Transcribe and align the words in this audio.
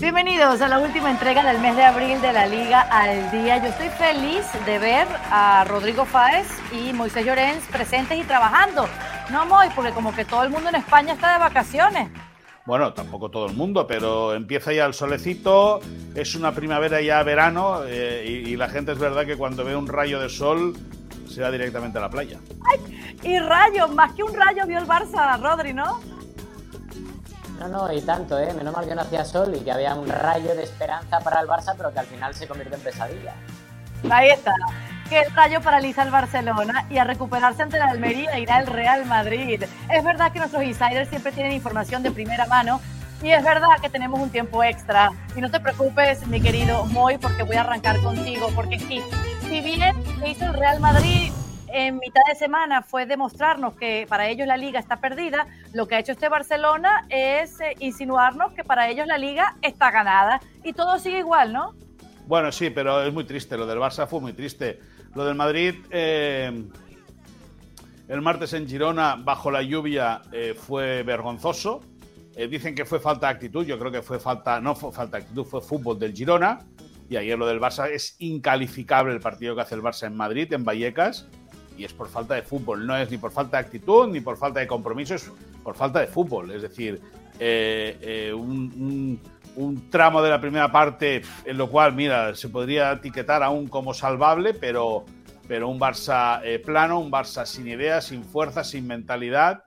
Bienvenidos 0.00 0.62
a 0.62 0.68
la 0.68 0.78
última 0.78 1.10
entrega 1.10 1.44
del 1.44 1.60
mes 1.60 1.76
de 1.76 1.84
abril 1.84 2.22
de 2.22 2.32
la 2.32 2.46
Liga 2.46 2.80
al 2.80 3.30
Día. 3.30 3.58
Yo 3.58 3.66
estoy 3.66 3.90
feliz 3.90 4.46
de 4.64 4.78
ver 4.78 5.06
a 5.30 5.62
Rodrigo 5.68 6.06
Fáez 6.06 6.46
y 6.72 6.94
Moisés 6.94 7.26
Llorens 7.26 7.62
presentes 7.66 8.18
y 8.18 8.22
trabajando. 8.22 8.88
No, 9.30 9.44
Moy, 9.44 9.68
porque 9.76 9.90
como 9.90 10.14
que 10.14 10.24
todo 10.24 10.42
el 10.42 10.48
mundo 10.48 10.70
en 10.70 10.76
España 10.76 11.12
está 11.12 11.34
de 11.34 11.40
vacaciones. 11.40 12.08
Bueno, 12.64 12.94
tampoco 12.94 13.30
todo 13.30 13.44
el 13.44 13.52
mundo, 13.52 13.86
pero 13.86 14.32
empieza 14.32 14.72
ya 14.72 14.86
el 14.86 14.94
solecito, 14.94 15.80
es 16.14 16.34
una 16.34 16.52
primavera 16.52 17.02
ya 17.02 17.22
verano 17.22 17.82
eh, 17.86 18.24
y, 18.46 18.56
la 18.56 18.70
gente 18.70 18.92
es 18.92 18.98
verdad 18.98 19.26
que 19.26 19.36
cuando 19.36 19.64
ve 19.64 19.76
un 19.76 19.86
rayo 19.86 20.18
de 20.18 20.30
sol 20.30 20.78
se 21.28 21.42
va 21.42 21.50
directamente 21.50 21.98
a 21.98 22.00
la 22.00 22.08
playa. 22.08 22.38
Ay, 22.70 23.18
y 23.22 23.38
rayo, 23.38 23.86
más 23.88 24.14
que 24.14 24.22
un 24.22 24.32
rayo 24.32 24.66
vio 24.66 24.78
el 24.78 24.86
Barça, 24.86 25.38
Rodri, 25.38 25.74
¿no? 25.74 26.00
No, 27.60 27.68
no, 27.68 27.92
y 27.92 28.00
tanto, 28.00 28.38
¿eh? 28.38 28.54
Menos 28.54 28.74
mal 28.74 28.88
que 28.88 28.94
no 28.94 29.02
hacía 29.02 29.22
sol 29.22 29.54
y 29.54 29.60
que 29.60 29.70
había 29.70 29.94
un 29.94 30.08
rayo 30.08 30.54
de 30.54 30.62
esperanza 30.62 31.20
para 31.20 31.40
el 31.40 31.46
Barça, 31.46 31.74
pero 31.76 31.92
que 31.92 31.98
al 31.98 32.06
final 32.06 32.34
se 32.34 32.48
convirtió 32.48 32.74
en 32.74 32.82
pesadilla. 32.82 33.34
Ahí 34.10 34.30
está. 34.30 34.54
Que 35.10 35.20
el 35.20 35.34
rayo 35.34 35.60
paraliza 35.60 36.00
al 36.00 36.10
Barcelona 36.10 36.86
y 36.88 36.96
a 36.96 37.04
recuperarse 37.04 37.62
ante 37.62 37.78
la 37.78 37.90
Almería 37.90 38.38
irá 38.38 38.60
el 38.60 38.66
Real 38.66 39.04
Madrid. 39.04 39.62
Es 39.90 40.04
verdad 40.04 40.32
que 40.32 40.38
nuestros 40.38 40.62
insiders 40.62 41.10
siempre 41.10 41.32
tienen 41.32 41.52
información 41.52 42.02
de 42.02 42.10
primera 42.10 42.46
mano 42.46 42.80
y 43.22 43.30
es 43.30 43.44
verdad 43.44 43.68
que 43.82 43.90
tenemos 43.90 44.20
un 44.20 44.30
tiempo 44.30 44.64
extra. 44.64 45.10
Y 45.36 45.42
no 45.42 45.50
te 45.50 45.60
preocupes, 45.60 46.26
mi 46.28 46.40
querido 46.40 46.86
Moy, 46.86 47.18
porque 47.18 47.42
voy 47.42 47.56
a 47.56 47.60
arrancar 47.60 48.00
contigo. 48.00 48.48
Porque 48.54 48.78
sí, 48.78 49.02
si 49.42 49.60
bien 49.60 50.02
hizo 50.24 50.46
el 50.46 50.54
Real 50.54 50.80
Madrid 50.80 51.30
en 51.72 51.98
mitad 51.98 52.22
de 52.28 52.34
semana 52.34 52.82
fue 52.82 53.06
demostrarnos 53.06 53.74
que 53.74 54.06
para 54.08 54.28
ellos 54.28 54.46
la 54.46 54.56
liga 54.56 54.78
está 54.78 54.96
perdida, 54.96 55.46
lo 55.72 55.86
que 55.86 55.94
ha 55.94 56.00
hecho 56.00 56.12
este 56.12 56.28
Barcelona 56.28 57.06
es 57.08 57.60
eh, 57.60 57.76
insinuarnos 57.78 58.52
que 58.52 58.64
para 58.64 58.88
ellos 58.88 59.06
la 59.06 59.18
liga 59.18 59.56
está 59.62 59.90
ganada 59.90 60.40
y 60.64 60.72
todo 60.72 60.98
sigue 60.98 61.18
igual, 61.18 61.52
¿no? 61.52 61.74
Bueno, 62.26 62.52
sí, 62.52 62.70
pero 62.70 63.02
es 63.02 63.12
muy 63.12 63.24
triste. 63.24 63.56
Lo 63.56 63.66
del 63.66 63.78
Barça 63.78 64.06
fue 64.06 64.20
muy 64.20 64.32
triste. 64.32 64.78
Lo 65.14 65.24
del 65.24 65.34
Madrid, 65.34 65.74
eh, 65.90 66.64
el 68.08 68.20
martes 68.20 68.52
en 68.52 68.68
Girona, 68.68 69.16
bajo 69.16 69.50
la 69.50 69.62
lluvia, 69.62 70.22
eh, 70.32 70.54
fue 70.56 71.02
vergonzoso. 71.02 71.82
dicen 72.48 72.74
que 72.74 72.84
fue 72.84 73.00
falta 73.00 73.26
de 73.26 73.32
actitud. 73.32 73.66
Yo 73.66 73.78
creo 73.78 73.90
que 73.90 74.02
fue 74.02 74.20
falta, 74.20 74.60
no 74.60 74.76
fue 74.76 74.92
falta 74.92 75.18
de 75.18 75.24
actitud, 75.24 75.44
fue 75.44 75.60
fútbol 75.60 75.98
del 75.98 76.14
Girona. 76.14 76.60
Y 77.08 77.16
ayer 77.16 77.36
lo 77.36 77.46
del 77.46 77.60
Barça 77.60 77.90
es 77.90 78.14
incalificable 78.20 79.12
el 79.12 79.20
partido 79.20 79.56
que 79.56 79.62
hace 79.62 79.74
el 79.74 79.82
Barça 79.82 80.06
en 80.06 80.16
Madrid, 80.16 80.52
en 80.52 80.64
Vallecas 80.64 81.26
y 81.80 81.84
es 81.86 81.94
por 81.94 82.08
falta 82.08 82.34
de 82.34 82.42
fútbol. 82.42 82.86
No 82.86 82.96
es 82.96 83.10
ni 83.10 83.16
por 83.16 83.32
falta 83.32 83.56
de 83.56 83.64
actitud 83.64 84.08
ni 84.08 84.20
por 84.20 84.36
falta 84.36 84.60
de 84.60 84.66
compromiso, 84.66 85.14
es 85.14 85.30
por 85.64 85.74
falta 85.74 86.00
de 86.00 86.06
fútbol. 86.06 86.50
Es 86.50 86.62
decir, 86.62 87.00
eh, 87.38 87.96
eh, 88.02 88.34
un, 88.34 89.18
tramo 89.90 90.22
de 90.22 90.30
la 90.30 90.40
primera 90.40 90.70
parte 90.70 91.22
en 91.44 91.58
lo 91.58 91.68
cual, 91.70 91.94
mira, 91.94 92.34
se 92.34 92.48
podría 92.48 92.92
etiquetar 92.92 93.42
aún 93.42 93.66
como 93.66 93.94
salvable, 93.94 94.54
pero, 94.54 95.04
pero 95.48 95.68
un 95.68 95.80
Barça 95.80 96.40
eh, 96.44 96.58
plano, 96.58 97.00
un 97.00 97.10
Barça 97.10 97.44
sin 97.46 97.66
ideas, 97.66 98.04
sin 98.04 98.24
fuerza, 98.24 98.62
sin 98.62 98.86
mentalidad. 98.86 99.64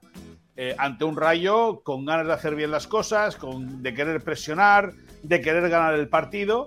ante 0.78 1.04
un 1.04 1.16
rayo 1.16 1.82
con 1.82 2.04
ganas 2.04 2.28
de 2.28 2.32
hacer 2.32 2.54
bien 2.54 2.70
las 2.70 2.86
cosas, 2.86 3.36
con, 3.36 3.82
de 3.82 3.92
querer 3.92 4.22
presionar, 4.22 4.92
de 5.22 5.40
querer 5.40 5.68
ganar 5.68 5.94
el 5.94 6.08
partido. 6.08 6.66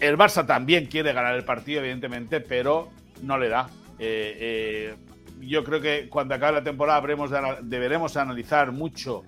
El 0.00 0.18
Barça 0.18 0.46
también 0.46 0.86
quiere 0.86 1.12
ganar 1.12 1.34
el 1.34 1.44
partido, 1.44 1.80
evidentemente, 1.80 2.40
pero 2.40 2.90
no 3.22 3.38
le 3.38 3.48
da. 3.48 3.68
Eh, 4.04 4.36
eh, 4.40 4.96
yo 5.38 5.62
creo 5.62 5.80
que 5.80 6.08
cuando 6.08 6.34
acabe 6.34 6.54
la 6.54 6.64
temporada 6.64 7.00
deberemos 7.62 8.16
analizar 8.16 8.72
mucho 8.72 9.22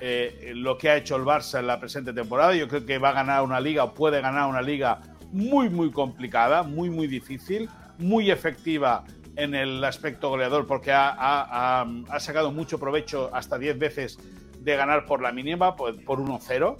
eh, 0.00 0.52
lo 0.54 0.76
que 0.76 0.90
ha 0.90 0.96
hecho 0.96 1.16
el 1.16 1.22
Barça 1.22 1.60
en 1.60 1.66
la 1.66 1.80
presente 1.80 2.12
temporada. 2.12 2.54
Yo 2.54 2.68
creo 2.68 2.84
que 2.84 2.98
va 2.98 3.08
a 3.08 3.12
ganar 3.12 3.42
una 3.42 3.58
liga 3.58 3.84
o 3.84 3.94
puede 3.94 4.20
ganar 4.20 4.50
una 4.50 4.60
liga 4.60 5.00
muy, 5.32 5.70
muy 5.70 5.90
complicada, 5.90 6.62
muy, 6.62 6.90
muy 6.90 7.06
difícil, 7.06 7.70
muy 7.96 8.30
efectiva 8.30 9.04
en 9.36 9.54
el 9.54 9.82
aspecto 9.82 10.28
goleador 10.28 10.66
porque 10.66 10.92
ha, 10.92 11.86
sacado 12.18 12.52
mucho 12.52 12.78
provecho 12.78 13.30
hasta 13.32 13.56
10 13.56 13.78
veces 13.78 14.18
de 14.60 14.76
ganar 14.76 15.06
por 15.06 15.22
la 15.22 15.32
mínima, 15.32 15.74
por, 15.74 16.04
por 16.04 16.18
1-0. 16.18 16.76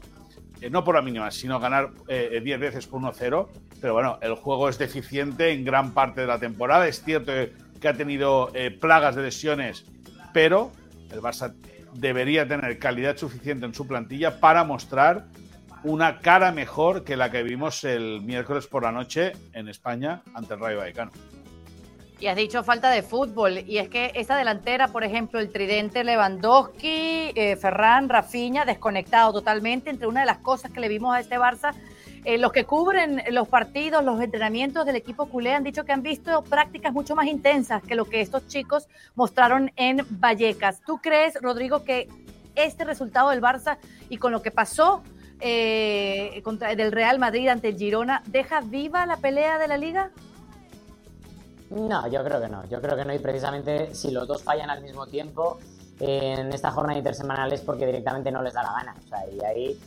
No 0.70 0.84
por 0.84 0.94
la 0.94 1.02
mínima, 1.02 1.30
sino 1.30 1.58
ganar 1.58 1.90
10 2.06 2.60
veces 2.60 2.86
por 2.86 3.00
1-0 3.00 3.48
pero 3.82 3.94
bueno, 3.94 4.18
el 4.22 4.36
juego 4.36 4.68
es 4.68 4.78
deficiente 4.78 5.50
en 5.50 5.64
gran 5.64 5.92
parte 5.92 6.20
de 6.20 6.28
la 6.28 6.38
temporada. 6.38 6.86
Es 6.86 7.02
cierto 7.02 7.32
que 7.80 7.88
ha 7.88 7.94
tenido 7.94 8.52
eh, 8.54 8.70
plagas 8.70 9.16
de 9.16 9.22
lesiones, 9.22 9.84
pero 10.32 10.70
el 11.10 11.20
Barça 11.20 11.52
debería 11.92 12.46
tener 12.46 12.78
calidad 12.78 13.16
suficiente 13.16 13.66
en 13.66 13.74
su 13.74 13.88
plantilla 13.88 14.38
para 14.38 14.62
mostrar 14.62 15.26
una 15.82 16.20
cara 16.20 16.52
mejor 16.52 17.02
que 17.02 17.16
la 17.16 17.32
que 17.32 17.42
vimos 17.42 17.82
el 17.82 18.22
miércoles 18.22 18.68
por 18.68 18.84
la 18.84 18.92
noche 18.92 19.32
en 19.52 19.68
España 19.68 20.22
ante 20.32 20.54
el 20.54 20.60
Rayo 20.60 20.78
Vallecano. 20.78 21.10
Y 22.22 22.28
has 22.28 22.36
dicho 22.36 22.62
falta 22.62 22.88
de 22.88 23.02
fútbol. 23.02 23.64
Y 23.66 23.78
es 23.78 23.88
que 23.88 24.12
esa 24.14 24.36
delantera, 24.36 24.86
por 24.86 25.02
ejemplo, 25.02 25.40
el 25.40 25.50
tridente 25.50 26.04
Lewandowski, 26.04 27.32
eh, 27.34 27.56
Ferran, 27.56 28.08
Rafinha, 28.08 28.64
desconectado 28.64 29.32
totalmente. 29.32 29.90
Entre 29.90 30.06
una 30.06 30.20
de 30.20 30.26
las 30.26 30.38
cosas 30.38 30.70
que 30.70 30.78
le 30.78 30.86
vimos 30.86 31.12
a 31.12 31.18
este 31.18 31.36
Barça 31.36 31.74
eh, 32.24 32.38
los 32.38 32.52
que 32.52 32.62
cubren 32.64 33.20
los 33.32 33.48
partidos, 33.48 34.04
los 34.04 34.20
entrenamientos 34.20 34.86
del 34.86 34.94
equipo 34.94 35.26
culé 35.26 35.52
han 35.52 35.64
dicho 35.64 35.84
que 35.84 35.90
han 35.90 36.04
visto 36.04 36.42
prácticas 36.42 36.92
mucho 36.92 37.16
más 37.16 37.26
intensas 37.26 37.82
que 37.82 37.96
lo 37.96 38.04
que 38.04 38.20
estos 38.20 38.46
chicos 38.46 38.86
mostraron 39.16 39.72
en 39.74 40.06
Vallecas. 40.08 40.80
¿Tú 40.86 40.98
crees, 40.98 41.34
Rodrigo, 41.42 41.82
que 41.82 42.08
este 42.54 42.84
resultado 42.84 43.30
del 43.30 43.42
Barça 43.42 43.78
y 44.08 44.18
con 44.18 44.30
lo 44.30 44.42
que 44.42 44.52
pasó 44.52 45.02
eh, 45.40 46.40
contra, 46.44 46.76
del 46.76 46.92
Real 46.92 47.18
Madrid 47.18 47.48
ante 47.48 47.70
el 47.70 47.76
Girona 47.76 48.22
deja 48.26 48.60
viva 48.60 49.06
la 49.06 49.16
pelea 49.16 49.58
de 49.58 49.66
la 49.66 49.76
liga? 49.76 50.12
No, 51.72 52.06
yo 52.08 52.22
creo 52.22 52.40
que 52.40 52.48
no. 52.48 52.64
Yo 52.68 52.80
creo 52.80 52.96
que 52.96 53.04
no. 53.04 53.14
Y 53.14 53.18
precisamente 53.18 53.94
si 53.94 54.10
los 54.10 54.28
dos 54.28 54.42
fallan 54.42 54.70
al 54.70 54.82
mismo 54.82 55.06
tiempo 55.06 55.58
en 55.98 56.52
esta 56.52 56.70
jornada 56.70 56.98
intersemanal 56.98 57.52
es 57.52 57.60
porque 57.60 57.86
directamente 57.86 58.30
no 58.30 58.42
les 58.42 58.52
da 58.52 58.62
la 58.62 58.72
gana. 58.72 58.96
O 59.04 59.08
sea, 59.08 59.30
y 59.30 59.44
ahí 59.44 59.80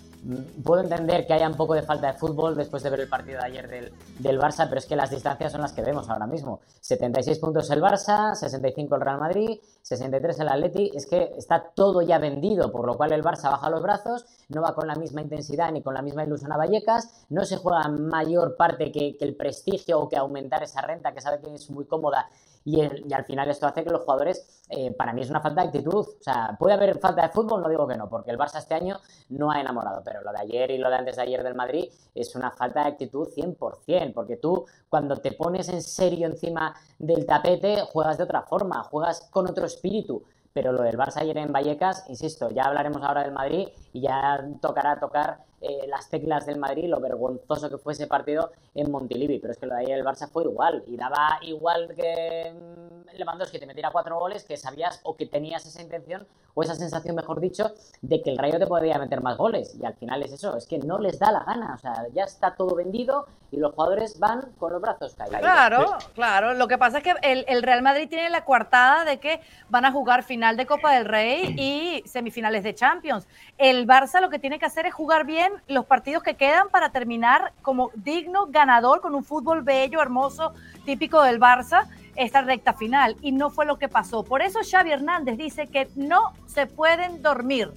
puedo 0.63 0.81
entender 0.81 1.25
que 1.25 1.33
haya 1.33 1.47
un 1.47 1.55
poco 1.55 1.73
de 1.73 1.83
falta 1.83 2.07
de 2.07 2.17
fútbol 2.17 2.55
después 2.55 2.81
de 2.83 2.89
ver 2.89 3.01
el 3.01 3.09
partido 3.09 3.39
de 3.39 3.45
ayer 3.45 3.67
del, 3.67 3.93
del, 4.19 4.39
Barça, 4.39 4.67
pero 4.67 4.79
es 4.79 4.85
que 4.85 4.95
las 4.95 5.09
distancias 5.09 5.51
son 5.51 5.61
las 5.61 5.73
que 5.73 5.81
vemos 5.81 6.09
ahora 6.09 6.27
mismo. 6.27 6.61
76 6.81 7.39
puntos 7.39 7.69
el 7.71 7.81
Barça, 7.81 8.33
65 8.33 8.95
el 8.95 9.01
Real 9.01 9.19
Madrid, 9.19 9.59
63 9.81 10.39
el 10.39 10.49
Atleti. 10.49 10.91
Es 10.93 11.05
que 11.05 11.33
está 11.37 11.71
todo 11.75 12.01
ya 12.01 12.17
vendido, 12.17 12.71
por 12.71 12.85
lo 12.85 12.95
cual 12.97 13.11
el 13.11 13.23
Barça 13.23 13.51
baja 13.51 13.69
los 13.69 13.81
brazos, 13.81 14.25
no 14.49 14.61
va 14.61 14.73
con 14.73 14.87
la 14.87 14.95
misma 14.95 15.21
intensidad 15.21 15.71
ni 15.71 15.81
con 15.81 15.93
la 15.93 16.01
misma 16.01 16.23
ilusión 16.23 16.51
a 16.51 16.57
Vallecas, 16.57 17.25
no 17.29 17.45
se 17.45 17.57
juega 17.57 17.87
mayor 17.89 18.55
parte 18.55 18.91
que, 18.91 19.17
que 19.17 19.25
el 19.25 19.35
prestigio 19.35 19.99
o 19.99 20.09
que 20.09 20.17
aumentar 20.17 20.63
esa 20.63 20.81
renta 20.81 21.13
que 21.13 21.21
sabe 21.21 21.39
que 21.39 21.53
es 21.53 21.69
muy 21.69 21.85
cómoda 21.85 22.27
y, 22.65 22.81
al 22.81 23.25
final 23.25 23.47
esto 23.51 23.67
hace 23.67 23.83
que 23.83 23.91
los 23.91 24.01
jugadores, 24.01 24.63
eh, 24.69 24.91
para 24.91 25.13
mí 25.13 25.21
es 25.21 25.29
una 25.29 25.39
falta 25.39 25.61
de 25.61 25.67
actitud. 25.67 25.99
O 25.99 26.23
sea, 26.23 26.55
puede 26.57 26.73
haber 26.73 26.97
falta 26.97 27.21
de 27.21 27.29
fútbol, 27.29 27.61
no 27.61 27.69
digo 27.69 27.87
que 27.87 27.95
no, 27.95 28.09
porque 28.09 28.31
el 28.31 28.39
Barça 28.39 28.57
este 28.57 28.73
año 28.73 28.97
no 29.29 29.51
ha 29.51 29.61
enamorado, 29.61 30.01
pero 30.03 30.21
lo 30.23 30.31
de 30.31 30.39
ayer 30.39 30.71
y 30.71 30.79
lo 30.79 30.89
de 30.89 30.95
antes 30.95 31.15
de 31.15 31.21
ayer 31.21 31.43
del 31.43 31.53
Madrid 31.53 31.91
es 32.15 32.35
una 32.35 32.49
falta 32.49 32.81
de 32.81 32.89
actitud 32.89 33.27
100%, 33.27 34.13
porque 34.13 34.37
tú 34.37 34.65
cuando 34.89 35.15
te 35.17 35.33
pones 35.33 35.69
en 35.69 35.83
serio 35.83 36.25
encima 36.25 36.75
del 36.97 37.27
tapete 37.27 37.81
juegas 37.81 38.17
de 38.17 38.23
otra 38.23 38.41
forma, 38.41 38.81
juegas 38.83 39.29
con 39.29 39.47
otro 39.47 39.67
espíritu. 39.67 40.23
Pero 40.51 40.71
lo 40.71 40.81
del 40.81 40.97
Barça 40.97 41.17
ayer 41.17 41.37
en 41.37 41.51
Vallecas, 41.51 42.05
insisto, 42.09 42.49
ya 42.49 42.63
hablaremos 42.63 43.03
ahora 43.03 43.23
del 43.23 43.33
Madrid 43.33 43.67
y 43.93 44.01
ya 44.01 44.43
tocará 44.59 44.99
tocar 44.99 45.43
eh, 45.67 45.87
las 45.87 46.09
teclas 46.09 46.45
del 46.45 46.59
Madrid, 46.59 46.85
lo 46.87 46.99
vergonzoso 46.99 47.69
que 47.71 47.79
fue 47.79 47.93
ese 47.93 48.05
partido 48.05 48.51
en 48.75 48.91
Montilivi, 48.91 49.39
pero 49.39 49.51
es 49.51 49.57
que 49.57 49.65
lo 49.65 49.73
de 49.73 49.81
ayer 49.81 49.97
el 49.97 50.05
Barça 50.05 50.29
fue 50.29 50.43
igual 50.43 50.83
y 50.85 50.95
daba 50.95 51.39
igual 51.41 51.93
que 51.95 52.53
mm, 52.53 53.17
Lewandowski 53.17 53.57
te 53.57 53.65
metiera 53.65 53.89
cuatro 53.91 54.19
goles 54.19 54.43
que 54.43 54.57
sabías 54.57 54.99
o 55.03 55.15
que 55.15 55.25
tenías 55.25 55.65
esa 55.65 55.81
intención 55.81 56.27
o 56.53 56.63
esa 56.63 56.75
sensación, 56.75 57.15
mejor 57.15 57.41
dicho, 57.41 57.71
de 58.01 58.21
que 58.21 58.29
el 58.29 58.37
Rayo 58.37 58.59
te 58.59 58.67
podía 58.67 58.97
meter 58.97 59.21
más 59.21 59.37
goles 59.37 59.75
y 59.79 59.85
al 59.85 59.95
final 59.95 60.21
es 60.23 60.33
eso, 60.33 60.55
es 60.55 60.67
que 60.67 60.77
no 60.77 60.99
les 60.99 61.19
da 61.19 61.31
la 61.31 61.43
gana, 61.43 61.73
o 61.73 61.77
sea, 61.77 62.05
ya 62.13 62.23
está 62.23 62.55
todo 62.55 62.75
vendido 62.75 63.25
y 63.51 63.57
los 63.57 63.73
jugadores 63.73 64.19
van 64.19 64.51
con 64.57 64.71
los 64.71 64.81
brazos 64.81 65.15
caídos. 65.15 65.39
Claro, 65.39 65.97
claro, 66.13 66.53
lo 66.53 66.67
que 66.67 66.77
pasa 66.77 66.99
es 66.99 67.03
que 67.03 67.13
el, 67.23 67.43
el 67.47 67.63
Real 67.63 67.81
Madrid 67.81 68.07
tiene 68.07 68.29
la 68.29 68.45
coartada 68.45 69.03
de 69.03 69.19
que 69.19 69.41
van 69.69 69.85
a 69.85 69.91
jugar 69.91 70.23
final 70.23 70.55
de 70.57 70.65
Copa 70.65 70.93
del 70.93 71.05
Rey 71.05 71.55
y 71.57 72.07
semifinales 72.07 72.63
de 72.63 72.73
Champions. 72.73 73.27
El 73.57 73.87
Barça 73.87 74.21
lo 74.21 74.29
que 74.29 74.39
tiene 74.39 74.59
que 74.59 74.65
hacer 74.65 74.85
es 74.85 74.93
jugar 74.93 75.25
bien 75.25 75.51
los 75.67 75.85
partidos 75.85 76.23
que 76.23 76.35
quedan 76.35 76.69
para 76.69 76.91
terminar 76.91 77.53
como 77.61 77.91
digno 77.95 78.47
ganador 78.47 79.01
con 79.01 79.15
un 79.15 79.23
fútbol 79.23 79.61
bello, 79.61 80.01
hermoso, 80.01 80.53
típico 80.85 81.21
del 81.21 81.39
Barça, 81.39 81.87
esta 82.15 82.41
recta 82.41 82.73
final. 82.73 83.15
Y 83.21 83.31
no 83.31 83.49
fue 83.49 83.65
lo 83.65 83.77
que 83.77 83.89
pasó. 83.89 84.23
Por 84.23 84.41
eso 84.41 84.59
Xavi 84.69 84.91
Hernández 84.91 85.37
dice 85.37 85.67
que 85.67 85.87
no 85.95 86.33
se 86.47 86.67
pueden 86.67 87.21
dormir. 87.21 87.71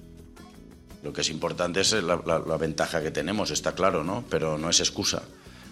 Lo 1.02 1.12
que 1.12 1.20
es 1.20 1.30
importante 1.30 1.80
es 1.80 1.92
la, 1.92 2.16
ventaja 2.58 3.00
que 3.00 3.10
tenemos, 3.10 3.50
está 3.50 3.74
claro, 3.74 4.02
¿no? 4.02 4.24
Pero 4.28 4.58
no 4.58 4.68
es 4.68 4.80
excusa. 4.80 5.22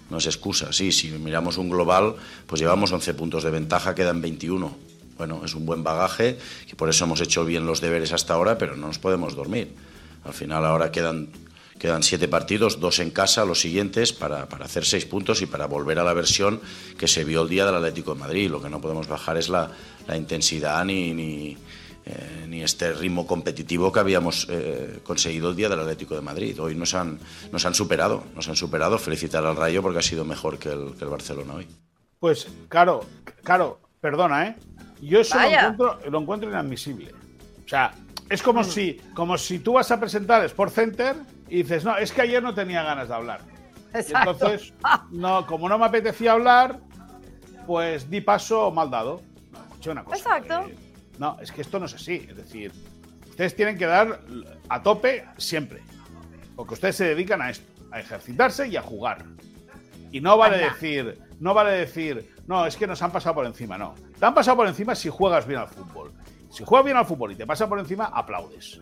No 0.08 0.18
es 0.18 0.26
excusa. 0.26 0.72
Sí, 0.72 0.92
si 0.92 1.10
miramos 1.10 1.58
un 1.58 1.68
global, 1.68 2.14
pues 2.46 2.60
llevamos 2.60 2.92
11 2.92 3.14
puntos 3.14 3.42
de 3.42 3.50
ventaja, 3.50 3.94
quedan 3.94 4.20
21. 4.20 4.76
Bueno, 5.18 5.42
es 5.44 5.54
un 5.54 5.66
buen 5.66 5.82
bagaje, 5.82 6.38
y 6.70 6.74
por 6.74 6.90
eso 6.90 7.04
hemos 7.06 7.20
hecho 7.20 7.44
bien 7.44 7.66
los 7.66 7.80
deberes 7.80 8.12
hasta 8.12 8.34
ahora, 8.34 8.58
pero 8.58 8.76
no 8.76 8.86
nos 8.86 8.98
podemos 8.98 9.34
dormir. 9.34 9.74
Al 10.24 10.34
final 10.34 10.64
ahora 10.64 10.92
quedan 10.92 11.30
Quedan 11.78 12.02
siete 12.02 12.28
partidos, 12.28 12.80
dos 12.80 12.98
en 13.00 13.10
casa, 13.10 13.44
los 13.44 13.60
siguientes, 13.60 14.12
para, 14.12 14.48
para, 14.48 14.64
hacer 14.64 14.84
seis 14.84 15.04
puntos 15.04 15.42
y 15.42 15.46
para 15.46 15.66
volver 15.66 15.98
a 15.98 16.04
la 16.04 16.14
versión 16.14 16.60
que 16.98 17.06
se 17.06 17.24
vio 17.24 17.42
el 17.42 17.48
día 17.48 17.66
del 17.66 17.74
Atlético 17.74 18.14
de 18.14 18.20
Madrid. 18.20 18.50
Lo 18.50 18.62
que 18.62 18.70
no 18.70 18.80
podemos 18.80 19.08
bajar 19.08 19.36
es 19.36 19.48
la, 19.48 19.70
la 20.06 20.16
intensidad 20.16 20.84
ni, 20.84 21.12
ni, 21.12 21.56
eh, 22.06 22.46
ni, 22.48 22.62
este 22.62 22.92
ritmo 22.92 23.26
competitivo 23.26 23.92
que 23.92 24.00
habíamos 24.00 24.46
eh, 24.48 25.00
conseguido 25.02 25.50
el 25.50 25.56
día 25.56 25.68
del 25.68 25.80
Atlético 25.80 26.14
de 26.14 26.22
Madrid. 26.22 26.58
Hoy 26.60 26.74
nos 26.74 26.94
han, 26.94 27.18
nos 27.52 27.66
han 27.66 27.74
superado, 27.74 28.24
nos 28.34 28.48
han 28.48 28.56
superado. 28.56 28.98
Felicitar 28.98 29.44
al 29.44 29.56
Rayo 29.56 29.82
porque 29.82 29.98
ha 29.98 30.02
sido 30.02 30.24
mejor 30.24 30.58
que 30.58 30.70
el, 30.70 30.94
que 30.96 31.04
el 31.04 31.10
Barcelona 31.10 31.54
hoy. 31.54 31.66
Pues, 32.18 32.48
claro, 32.68 33.04
claro, 33.44 33.80
perdona, 34.00 34.46
¿eh? 34.46 34.56
Yo 35.02 35.20
eso 35.20 35.36
lo 35.38 35.44
encuentro, 35.44 35.98
lo 36.10 36.20
encuentro 36.20 36.48
inadmisible. 36.48 37.12
O 37.64 37.68
sea, 37.68 37.92
es 38.30 38.42
como, 38.42 38.60
mm. 38.60 38.64
si, 38.64 39.00
como 39.14 39.36
si 39.36 39.58
tú 39.58 39.74
vas 39.74 39.90
a 39.90 40.00
presentar 40.00 40.44
Sport 40.44 40.72
Center 40.72 41.16
y 41.48 41.62
dices, 41.62 41.84
no, 41.84 41.96
es 41.96 42.12
que 42.12 42.22
ayer 42.22 42.42
no 42.42 42.54
tenía 42.54 42.82
ganas 42.82 43.08
de 43.08 43.14
hablar. 43.14 43.40
entonces, 43.92 44.72
no, 45.10 45.46
como 45.46 45.68
no 45.68 45.78
me 45.78 45.86
apetecía 45.86 46.32
hablar, 46.32 46.80
pues 47.66 48.10
di 48.10 48.20
paso 48.20 48.70
mal 48.70 48.90
dado. 48.90 49.22
No, 49.52 49.92
una 49.92 50.04
cosa. 50.04 50.16
Exacto. 50.16 50.70
no, 51.18 51.38
es 51.40 51.52
que 51.52 51.62
esto 51.62 51.78
no 51.78 51.86
es 51.86 51.94
así. 51.94 52.26
Es 52.28 52.36
decir, 52.36 52.72
ustedes 53.28 53.54
tienen 53.54 53.78
que 53.78 53.86
dar 53.86 54.20
a 54.68 54.82
tope 54.82 55.24
siempre. 55.36 55.82
Porque 56.56 56.74
ustedes 56.74 56.96
se 56.96 57.04
dedican 57.04 57.42
a 57.42 57.50
esto, 57.50 57.70
a 57.92 58.00
ejercitarse 58.00 58.66
y 58.68 58.76
a 58.76 58.82
jugar. 58.82 59.24
Y 60.10 60.20
no 60.20 60.36
vale 60.38 60.58
decir, 60.58 61.18
no 61.40 61.52
vale 61.52 61.72
decir, 61.72 62.34
no, 62.46 62.64
es 62.66 62.76
que 62.76 62.86
nos 62.86 63.02
han 63.02 63.12
pasado 63.12 63.34
por 63.34 63.46
encima, 63.46 63.76
no. 63.76 63.94
Te 64.18 64.24
han 64.24 64.34
pasado 64.34 64.56
por 64.56 64.66
encima 64.66 64.94
si 64.94 65.10
juegas 65.10 65.46
bien 65.46 65.60
al 65.60 65.68
fútbol. 65.68 66.12
Si 66.50 66.64
juegas 66.64 66.84
bien 66.84 66.96
al 66.96 67.06
fútbol 67.06 67.32
y 67.32 67.36
te 67.36 67.46
pasa 67.46 67.68
por 67.68 67.78
encima, 67.78 68.06
aplaudes. 68.06 68.80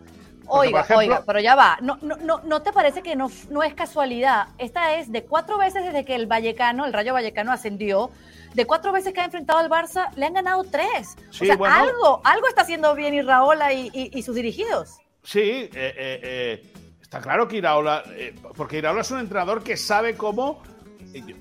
Oiga, 0.49 0.87
oiga, 0.97 1.23
pero 1.27 1.41
ya 1.41 1.55
va. 1.55 1.79
No, 1.81 1.99
no, 2.03 2.17
no, 2.17 2.41
¿No 2.45 2.63
te 2.63 2.73
parece 2.73 3.03
que 3.03 3.17
no, 3.17 3.31
no 3.51 3.63
es 3.63 3.75
casualidad? 3.75 4.49
Esta 4.59 4.97
es 4.97 5.11
de 5.11 5.25
cuatro 5.25 5.59
veces 5.59 5.85
desde 5.85 6.05
que 6.05 6.15
el 6.15 6.27
Vallecano, 6.27 6.85
el 6.85 6.93
Rayo 6.93 7.13
Vallecano 7.13 7.53
ascendió, 7.53 8.11
de 8.55 8.67
cuatro 8.67 8.93
veces 8.93 9.13
que 9.13 9.21
ha 9.21 9.25
enfrentado 9.25 9.59
al 9.59 9.69
Barça, 9.69 10.13
le 10.15 10.27
han 10.27 10.35
ganado 10.35 10.65
tres. 10.65 11.17
o 11.29 11.33
sea, 11.33 11.55
algo, 11.55 12.21
algo 12.25 12.49
está 12.49 12.63
haciendo 12.63 12.95
bien 12.95 13.15
Iraola 13.15 13.73
y, 13.73 13.91
y, 13.93 14.23
sus 14.23 14.35
dirigidos. 14.35 14.99
Sí, 15.23 15.41
eh, 15.41 15.71
eh, 15.75 16.21
eh, 16.23 16.73
está 17.01 17.21
claro 17.21 17.49
que 17.49 17.57
Iraola, 17.57 18.05
porque 18.57 18.79
Iraola 18.79 19.01
es 19.01 19.11
un 19.11 19.21
entrenador 19.21 19.63
que 19.63 19.77
sabe 19.77 20.17
cómo. 20.17 20.63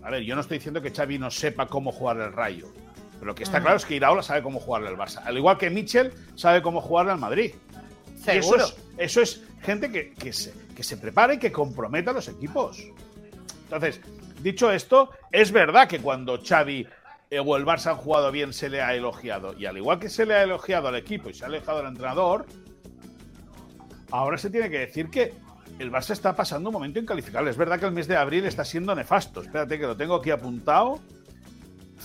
A 0.04 0.10
ver, 0.10 0.24
yo 0.24 0.36
no 0.36 0.42
estoy 0.42 0.58
diciendo 0.58 0.82
que 0.82 0.92
Xavi 0.92 1.18
no 1.18 1.32
sepa 1.32 1.68
cómo 1.68 1.92
jugar 1.92 2.18
el 2.18 2.32
Rayo. 2.32 2.68
Pero 3.14 3.26
lo 3.26 3.36
que 3.36 3.44
está 3.44 3.62
claro 3.62 3.78
es 3.78 3.86
que 3.86 3.96
Iraola 3.96 4.22
sabe 4.22 4.44
cómo 4.44 4.60
jugarle 4.60 4.90
al 4.90 4.98
Barça. 4.98 5.22
Al 5.24 5.38
igual 5.38 5.58
que 5.58 5.70
Mitchell 5.70 6.14
sabe 6.36 6.62
cómo 6.62 6.82
jugarle 6.82 7.14
al 7.14 7.20
Madrid. 7.20 7.54
Seguro. 8.24 8.66
Eso 8.98 9.22
es, 9.22 9.44
gente 9.62 9.92
que, 9.92 10.14
que, 10.14 10.34
se, 10.34 10.54
que 10.76 10.84
se 10.84 10.98
prepare 10.98 11.36
y 11.36 11.40
que 11.40 11.52
comprometa 11.52 12.12
a 12.12 12.14
los 12.14 12.28
equipos. 12.28 12.84
Entonces, 13.64 14.02
dicho 14.42 14.72
esto, 14.72 15.10
es 15.32 15.52
verdad 15.52 15.88
que 15.88 16.00
cuando 16.00 16.40
Xavi 16.42 16.88
eh, 17.30 17.40
o 17.40 17.58
el 17.58 17.66
Barça 17.66 17.92
han 17.92 17.98
jugado 17.98 18.32
bien 18.32 18.54
se 18.54 18.70
le 18.70 18.82
ha 18.82 18.94
elogiado. 18.94 19.58
Y 19.58 19.66
al 19.66 19.78
igual 19.78 20.00
que 20.00 20.10
se 20.10 20.26
le 20.26 20.36
ha 20.36 20.44
elogiado 20.44 20.90
al 20.90 20.96
equipo 20.96 21.30
y 21.30 21.34
se 21.34 21.46
ha 21.46 21.48
elogiado 21.48 21.80
al 21.80 21.88
entrenador, 21.88 22.46
ahora 24.12 24.38
se 24.38 24.50
tiene 24.50 24.70
que 24.70 24.80
decir 24.80 25.10
que 25.10 25.34
el 25.80 25.92
Barça 25.92 26.12
está 26.12 26.36
pasando 26.36 26.70
un 26.70 26.74
momento 26.74 27.00
incalificable. 27.00 27.50
Es 27.50 27.58
verdad 27.58 27.80
que 27.80 27.88
el 27.88 27.92
mes 27.92 28.08
de 28.08 28.18
abril 28.18 28.46
está 28.46 28.64
siendo 28.64 28.94
nefasto. 28.94 29.42
Espérate 29.42 29.80
que 29.80 29.88
lo 29.88 29.98
tengo 29.98 30.16
aquí 30.16 30.30
apuntado. 30.30 31.00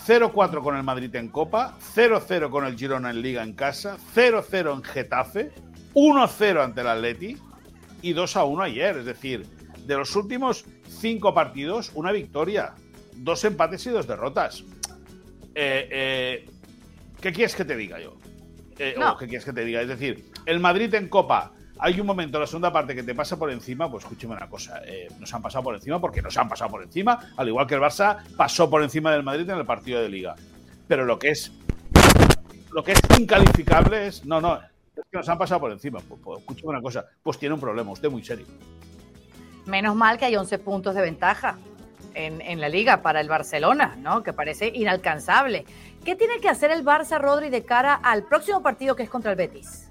0-4 0.06 0.62
con 0.62 0.76
el 0.76 0.82
Madrid 0.82 1.14
en 1.16 1.28
Copa, 1.28 1.76
0-0 1.94 2.48
con 2.48 2.64
el 2.64 2.78
Girona 2.78 3.10
en 3.10 3.20
Liga 3.20 3.42
en 3.42 3.52
casa, 3.52 3.98
0-0 4.14 4.72
en 4.72 4.82
Getafe, 4.82 5.52
1-0 5.94 6.64
ante 6.64 6.80
el 6.80 6.86
Atleti 6.86 7.36
y 8.02 8.14
2-1 8.14 8.64
ayer. 8.64 8.98
Es 8.98 9.04
decir, 9.04 9.46
de 9.86 9.96
los 9.96 10.14
últimos 10.16 10.64
cinco 10.86 11.34
partidos, 11.34 11.90
una 11.94 12.12
victoria, 12.12 12.74
dos 13.16 13.44
empates 13.44 13.86
y 13.86 13.90
dos 13.90 14.06
derrotas. 14.06 14.64
Eh, 15.54 15.88
eh, 15.90 16.50
¿Qué 17.20 17.32
quieres 17.32 17.54
que 17.54 17.64
te 17.64 17.76
diga 17.76 17.98
yo? 17.98 18.16
Eh, 18.78 18.94
¿Qué 19.18 19.26
quieres 19.26 19.44
que 19.44 19.52
te 19.52 19.64
diga? 19.64 19.80
Es 19.80 19.88
decir, 19.88 20.30
el 20.46 20.60
Madrid 20.60 20.94
en 20.94 21.08
Copa, 21.08 21.52
hay 21.80 21.98
un 22.00 22.06
momento 22.06 22.38
en 22.38 22.42
la 22.42 22.46
segunda 22.46 22.72
parte 22.72 22.94
que 22.94 23.02
te 23.02 23.14
pasa 23.14 23.36
por 23.36 23.50
encima, 23.50 23.90
pues 23.90 24.04
escúcheme 24.04 24.34
una 24.34 24.48
cosa, 24.48 24.80
nos 25.18 25.32
han 25.32 25.42
pasado 25.42 25.64
por 25.64 25.74
encima 25.74 26.00
porque 26.00 26.22
nos 26.22 26.36
han 26.36 26.48
pasado 26.48 26.70
por 26.70 26.82
encima, 26.82 27.32
al 27.36 27.48
igual 27.48 27.66
que 27.66 27.74
el 27.74 27.80
Barça 27.80 28.24
pasó 28.36 28.70
por 28.70 28.82
encima 28.82 29.12
del 29.12 29.22
Madrid 29.22 29.48
en 29.48 29.58
el 29.58 29.66
partido 29.66 30.00
de 30.00 30.08
liga. 30.08 30.36
Pero 30.86 31.04
lo 31.04 31.18
que 31.18 31.30
es 31.30 31.52
lo 32.72 32.84
que 32.84 32.92
es 32.92 33.00
incalificable 33.18 34.06
es, 34.06 34.24
no, 34.24 34.40
no, 34.40 34.60
que 35.10 35.16
nos 35.16 35.28
han 35.28 35.38
pasado 35.38 35.60
por 35.60 35.72
encima. 35.72 36.00
Pues, 36.06 36.20
pues, 36.22 36.40
escúcheme 36.40 36.70
una 36.70 36.82
cosa, 36.82 37.06
pues 37.22 37.38
tiene 37.38 37.54
un 37.54 37.60
problema, 37.60 37.90
usted 37.90 38.10
muy 38.10 38.24
serio. 38.24 38.46
Menos 39.66 39.94
mal 39.94 40.18
que 40.18 40.24
hay 40.24 40.36
11 40.36 40.58
puntos 40.58 40.94
de 40.94 41.02
ventaja 41.02 41.58
en, 42.14 42.60
la 42.60 42.68
liga 42.68 43.02
para 43.02 43.20
el 43.20 43.28
Barcelona, 43.28 43.96
¿no? 43.98 44.22
Que 44.22 44.32
parece 44.32 44.68
inalcanzable. 44.74 45.64
¿Qué 46.04 46.16
tiene 46.16 46.40
que 46.40 46.48
hacer 46.48 46.70
el 46.70 46.84
Barça, 46.84 47.20
Rodri, 47.20 47.48
de 47.48 47.64
cara 47.64 47.94
al 47.94 48.24
próximo 48.24 48.62
partido 48.62 48.96
que 48.96 49.04
es 49.04 49.10
contra 49.10 49.30
el 49.30 49.36
Betis? 49.36 49.88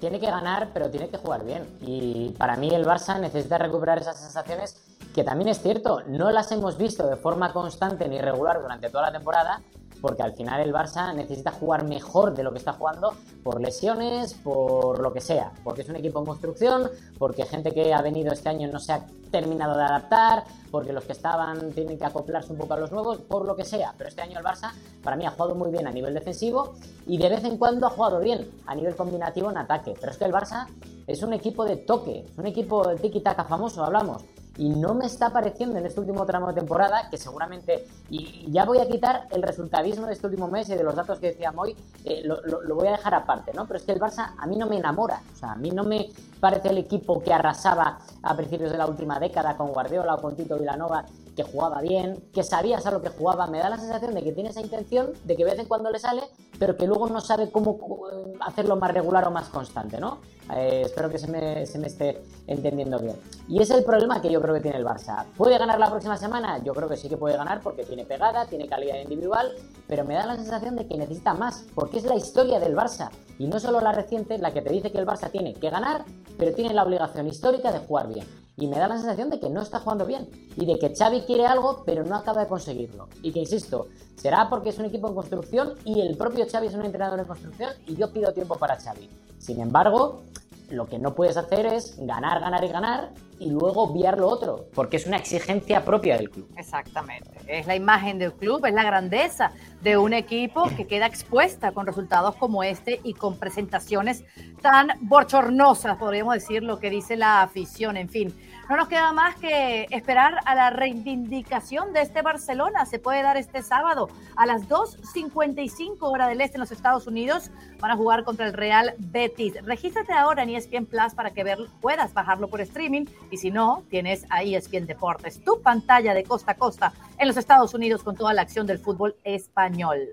Tiene 0.00 0.20
que 0.20 0.26
ganar, 0.26 0.70
pero 0.72 0.90
tiene 0.90 1.08
que 1.08 1.16
jugar 1.16 1.44
bien. 1.44 1.66
Y 1.80 2.34
para 2.38 2.56
mí 2.56 2.68
el 2.74 2.84
Barça 2.84 3.18
necesita 3.18 3.58
recuperar 3.58 3.98
esas 3.98 4.20
sensaciones 4.20 4.86
que 5.14 5.24
también 5.24 5.48
es 5.48 5.62
cierto, 5.62 6.02
no 6.06 6.30
las 6.30 6.52
hemos 6.52 6.76
visto 6.76 7.06
de 7.06 7.16
forma 7.16 7.50
constante 7.54 8.06
ni 8.06 8.20
regular 8.20 8.60
durante 8.60 8.90
toda 8.90 9.04
la 9.04 9.12
temporada, 9.12 9.62
porque 10.00 10.22
al 10.22 10.32
final 10.34 10.60
el 10.60 10.72
Barça 10.72 11.14
necesita 11.14 11.50
jugar 11.50 11.84
mejor 11.84 12.34
de 12.34 12.42
lo 12.42 12.52
que 12.52 12.58
está 12.58 12.72
jugando 12.72 13.14
por 13.42 13.60
lesiones, 13.60 14.34
por 14.34 15.00
lo 15.00 15.12
que 15.12 15.20
sea, 15.20 15.52
porque 15.64 15.82
es 15.82 15.88
un 15.88 15.96
equipo 15.96 16.18
en 16.20 16.26
construcción, 16.26 16.90
porque 17.18 17.44
gente 17.44 17.72
que 17.72 17.92
ha 17.92 18.02
venido 18.02 18.32
este 18.32 18.48
año 18.48 18.68
no 18.70 18.78
se 18.78 18.92
ha 18.92 19.06
terminado 19.30 19.76
de 19.76 19.84
adaptar, 19.84 20.44
porque 20.70 20.92
los 20.92 21.04
que 21.04 21.12
estaban 21.12 21.72
tienen 21.72 21.98
que 21.98 22.04
acoplarse 22.04 22.52
un 22.52 22.58
poco 22.58 22.74
a 22.74 22.78
los 22.78 22.92
nuevos, 22.92 23.18
por 23.18 23.44
lo 23.44 23.56
que 23.56 23.64
sea. 23.64 23.94
Pero 23.96 24.08
este 24.08 24.22
año 24.22 24.38
el 24.38 24.44
Barça, 24.44 24.72
para 25.02 25.16
mí, 25.16 25.26
ha 25.26 25.30
jugado 25.30 25.54
muy 25.54 25.70
bien 25.70 25.86
a 25.86 25.90
nivel 25.90 26.14
defensivo 26.14 26.74
y 27.06 27.18
de 27.18 27.28
vez 27.28 27.44
en 27.44 27.58
cuando 27.58 27.86
ha 27.86 27.90
jugado 27.90 28.20
bien 28.20 28.48
a 28.66 28.74
nivel 28.74 28.94
combinativo 28.94 29.50
en 29.50 29.58
ataque. 29.58 29.94
Pero 29.98 30.12
es 30.12 30.18
que 30.18 30.24
el 30.24 30.32
Barça 30.32 30.66
es 31.06 31.22
un 31.22 31.32
equipo 31.32 31.64
de 31.64 31.76
toque, 31.76 32.24
es 32.30 32.38
un 32.38 32.46
equipo 32.46 32.86
de 32.86 32.96
tiki-taka 32.96 33.44
famoso, 33.44 33.84
hablamos 33.84 34.24
y 34.58 34.70
no 34.70 34.94
me 34.94 35.06
está 35.06 35.30
pareciendo 35.30 35.78
en 35.78 35.86
este 35.86 36.00
último 36.00 36.24
tramo 36.24 36.48
de 36.48 36.54
temporada 36.54 37.08
que 37.10 37.18
seguramente, 37.18 37.86
y 38.10 38.50
ya 38.50 38.64
voy 38.64 38.78
a 38.78 38.88
quitar 38.88 39.26
el 39.30 39.42
resultadismo 39.42 40.06
de 40.06 40.14
este 40.14 40.26
último 40.26 40.48
mes 40.48 40.68
y 40.68 40.74
de 40.74 40.82
los 40.82 40.94
datos 40.94 41.18
que 41.18 41.28
decíamos 41.28 41.66
hoy, 41.66 41.76
eh, 42.04 42.22
lo, 42.24 42.40
lo, 42.42 42.74
voy 42.74 42.88
a 42.88 42.92
dejar 42.92 43.14
aparte, 43.14 43.52
¿no? 43.54 43.66
Pero 43.66 43.78
es 43.78 43.84
que 43.84 43.92
el 43.92 44.00
Barça 44.00 44.34
a 44.36 44.46
mí 44.46 44.56
no 44.56 44.66
me 44.66 44.76
enamora, 44.78 45.20
o 45.32 45.36
sea, 45.36 45.52
a 45.52 45.56
mí 45.56 45.70
no 45.70 45.84
me 45.84 46.08
parece 46.40 46.68
el 46.68 46.78
equipo 46.78 47.22
que 47.22 47.32
arrasaba 47.32 47.98
a 48.22 48.36
principios 48.36 48.70
de 48.70 48.78
la 48.78 48.86
última 48.86 49.18
década 49.18 49.56
con 49.56 49.68
Guardiola 49.68 50.14
o 50.14 50.20
con 50.20 50.36
Tito 50.36 50.58
Vilanova, 50.58 51.04
que 51.36 51.42
jugaba 51.42 51.82
bien, 51.82 52.24
que 52.32 52.42
sabías 52.42 52.86
a 52.86 52.90
lo 52.90 53.02
que 53.02 53.10
jugaba, 53.10 53.46
me 53.46 53.58
da 53.58 53.68
la 53.68 53.78
sensación 53.78 54.14
de 54.14 54.24
que 54.24 54.32
tiene 54.32 54.48
esa 54.48 54.62
intención, 54.62 55.12
de 55.24 55.36
que 55.36 55.44
de 55.44 55.50
vez 55.50 55.60
en 55.60 55.66
cuando 55.66 55.90
le 55.90 55.98
sale, 55.98 56.22
pero 56.58 56.76
que 56.76 56.86
luego 56.86 57.08
no 57.08 57.20
sabe 57.20 57.50
cómo 57.50 57.78
eh, 58.10 58.32
hacerlo 58.40 58.76
más 58.76 58.92
regular 58.92 59.26
o 59.28 59.30
más 59.30 59.48
constante, 59.50 60.00
¿no? 60.00 60.18
Eh, 60.54 60.82
espero 60.86 61.10
que 61.10 61.18
se 61.18 61.26
me, 61.26 61.66
se 61.66 61.78
me 61.78 61.88
esté 61.88 62.22
entendiendo 62.46 62.98
bien. 62.98 63.16
Y 63.48 63.60
es 63.60 63.70
el 63.70 63.84
problema 63.84 64.22
que 64.22 64.30
yo 64.30 64.40
creo 64.40 64.54
que 64.54 64.60
tiene 64.60 64.78
el 64.78 64.84
Barça. 64.84 65.26
¿Puede 65.36 65.58
ganar 65.58 65.78
la 65.78 65.90
próxima 65.90 66.16
semana? 66.16 66.58
Yo 66.64 66.72
creo 66.72 66.88
que 66.88 66.96
sí 66.96 67.08
que 67.08 67.16
puede 67.16 67.36
ganar 67.36 67.60
porque 67.60 67.84
tiene 67.84 68.04
pegada, 68.04 68.46
tiene 68.46 68.66
calidad 68.66 68.96
individual, 68.96 69.52
pero 69.86 70.04
me 70.04 70.14
da 70.14 70.26
la 70.26 70.36
sensación 70.36 70.76
de 70.76 70.86
que 70.86 70.96
necesita 70.96 71.34
más, 71.34 71.66
porque 71.74 71.98
es 71.98 72.04
la 72.04 72.14
historia 72.14 72.58
del 72.60 72.74
Barça. 72.74 73.10
Y 73.38 73.46
no 73.46 73.60
solo 73.60 73.80
la 73.80 73.92
reciente, 73.92 74.38
la 74.38 74.52
que 74.52 74.62
te 74.62 74.70
dice 74.70 74.90
que 74.90 74.98
el 74.98 75.06
Barça 75.06 75.30
tiene 75.30 75.52
que 75.52 75.68
ganar, 75.68 76.04
pero 76.38 76.54
tiene 76.54 76.74
la 76.74 76.84
obligación 76.84 77.26
histórica 77.26 77.72
de 77.72 77.80
jugar 77.80 78.08
bien. 78.12 78.26
Y 78.56 78.68
me 78.68 78.78
da 78.78 78.88
la 78.88 78.96
sensación 78.96 79.28
de 79.28 79.38
que 79.38 79.50
no 79.50 79.60
está 79.60 79.80
jugando 79.80 80.06
bien. 80.06 80.28
Y 80.56 80.64
de 80.64 80.78
que 80.78 80.94
Xavi 80.94 81.22
quiere 81.22 81.46
algo, 81.46 81.82
pero 81.84 82.04
no 82.04 82.16
acaba 82.16 82.42
de 82.42 82.48
conseguirlo. 82.48 83.08
Y 83.22 83.32
que, 83.32 83.40
insisto, 83.40 83.88
será 84.16 84.48
porque 84.48 84.70
es 84.70 84.78
un 84.78 84.86
equipo 84.86 85.08
en 85.08 85.14
construcción 85.14 85.74
y 85.84 86.00
el 86.00 86.16
propio 86.16 86.46
Xavi 86.50 86.68
es 86.68 86.74
un 86.74 86.84
entrenador 86.84 87.20
en 87.20 87.26
construcción 87.26 87.70
y 87.86 87.96
yo 87.96 88.10
pido 88.12 88.32
tiempo 88.32 88.56
para 88.56 88.76
Xavi. 88.76 89.10
Sin 89.38 89.60
embargo, 89.60 90.22
lo 90.70 90.86
que 90.86 90.98
no 90.98 91.14
puedes 91.14 91.36
hacer 91.36 91.66
es 91.66 91.96
ganar, 91.98 92.40
ganar 92.40 92.64
y 92.64 92.68
ganar 92.68 93.12
y 93.38 93.50
luego 93.50 93.82
obviar 93.82 94.18
lo 94.18 94.28
otro, 94.28 94.68
porque 94.74 94.96
es 94.96 95.06
una 95.06 95.18
exigencia 95.18 95.84
propia 95.84 96.16
del 96.16 96.30
club. 96.30 96.48
Exactamente. 96.56 97.30
Es 97.46 97.66
la 97.66 97.76
imagen 97.76 98.18
del 98.18 98.32
club, 98.32 98.64
es 98.64 98.72
la 98.72 98.82
grandeza 98.82 99.52
de 99.82 99.98
un 99.98 100.12
equipo 100.12 100.64
que 100.76 100.86
queda 100.86 101.06
expuesta 101.06 101.72
con 101.72 101.86
resultados 101.86 102.34
como 102.36 102.62
este 102.62 103.00
y 103.04 103.14
con 103.14 103.38
presentaciones 103.38 104.24
tan 104.62 104.88
bochornosas, 105.02 105.98
podríamos 105.98 106.34
decir 106.34 106.62
lo 106.62 106.78
que 106.78 106.90
dice 106.90 107.16
la 107.16 107.42
afición. 107.42 107.96
En 107.96 108.08
fin, 108.08 108.34
no 108.68 108.76
nos 108.76 108.88
queda 108.88 109.12
más 109.12 109.36
que 109.36 109.86
esperar 109.90 110.40
a 110.44 110.54
la 110.54 110.70
reivindicación 110.70 111.92
de 111.92 112.02
este 112.02 112.22
Barcelona. 112.22 112.84
Se 112.86 112.98
puede 112.98 113.22
dar 113.22 113.36
este 113.36 113.62
sábado 113.62 114.08
a 114.34 114.46
las 114.46 114.68
2.55 114.68 115.98
hora 116.00 116.26
del 116.26 116.40
este 116.40 116.56
en 116.56 116.60
los 116.60 116.72
Estados 116.72 117.06
Unidos. 117.06 117.50
Van 117.80 117.90
a 117.92 117.96
jugar 117.96 118.24
contra 118.24 118.46
el 118.46 118.52
Real 118.52 118.94
Betis. 118.98 119.54
Regístrate 119.64 120.12
ahora 120.12 120.42
en 120.42 120.50
ESPN 120.50 120.86
Plus 120.86 121.14
para 121.14 121.30
que 121.30 121.44
puedas 121.80 122.12
bajarlo 122.12 122.48
por 122.48 122.60
streaming. 122.60 123.06
Y 123.30 123.36
si 123.36 123.50
no, 123.50 123.84
tienes 123.88 124.26
ahí 124.30 124.54
ESPN 124.56 124.86
Deportes, 124.86 125.42
tu 125.44 125.60
pantalla 125.62 126.14
de 126.14 126.24
costa 126.24 126.52
a 126.52 126.54
costa 126.56 126.92
en 127.18 127.28
los 127.28 127.36
Estados 127.36 127.74
Unidos 127.74 128.02
con 128.02 128.16
toda 128.16 128.34
la 128.34 128.42
acción 128.42 128.66
del 128.66 128.78
fútbol 128.78 129.16
español. 129.24 130.08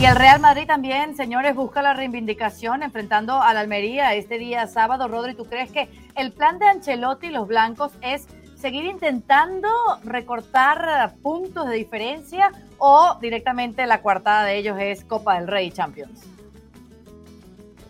Y 0.00 0.06
el 0.06 0.16
Real 0.16 0.40
Madrid 0.40 0.66
también, 0.66 1.16
señores, 1.16 1.54
busca 1.54 1.80
la 1.80 1.94
reivindicación 1.94 2.82
enfrentando 2.82 3.40
al 3.40 3.56
Almería 3.56 4.14
este 4.14 4.38
día 4.38 4.66
sábado. 4.66 5.08
Rodri, 5.08 5.34
¿tú 5.34 5.46
crees 5.46 5.70
que 5.70 5.88
el 6.16 6.32
plan 6.32 6.58
de 6.58 6.66
Ancelotti 6.66 7.28
y 7.28 7.30
los 7.30 7.46
blancos 7.46 7.92
es 8.02 8.26
seguir 8.56 8.84
intentando 8.84 9.68
recortar 10.04 11.14
puntos 11.22 11.68
de 11.68 11.76
diferencia 11.76 12.50
o 12.78 13.16
directamente 13.20 13.86
la 13.86 14.02
coartada 14.02 14.44
de 14.44 14.56
ellos 14.56 14.76
es 14.80 15.04
Copa 15.04 15.38
del 15.38 15.46
Rey 15.46 15.70
Champions? 15.70 16.22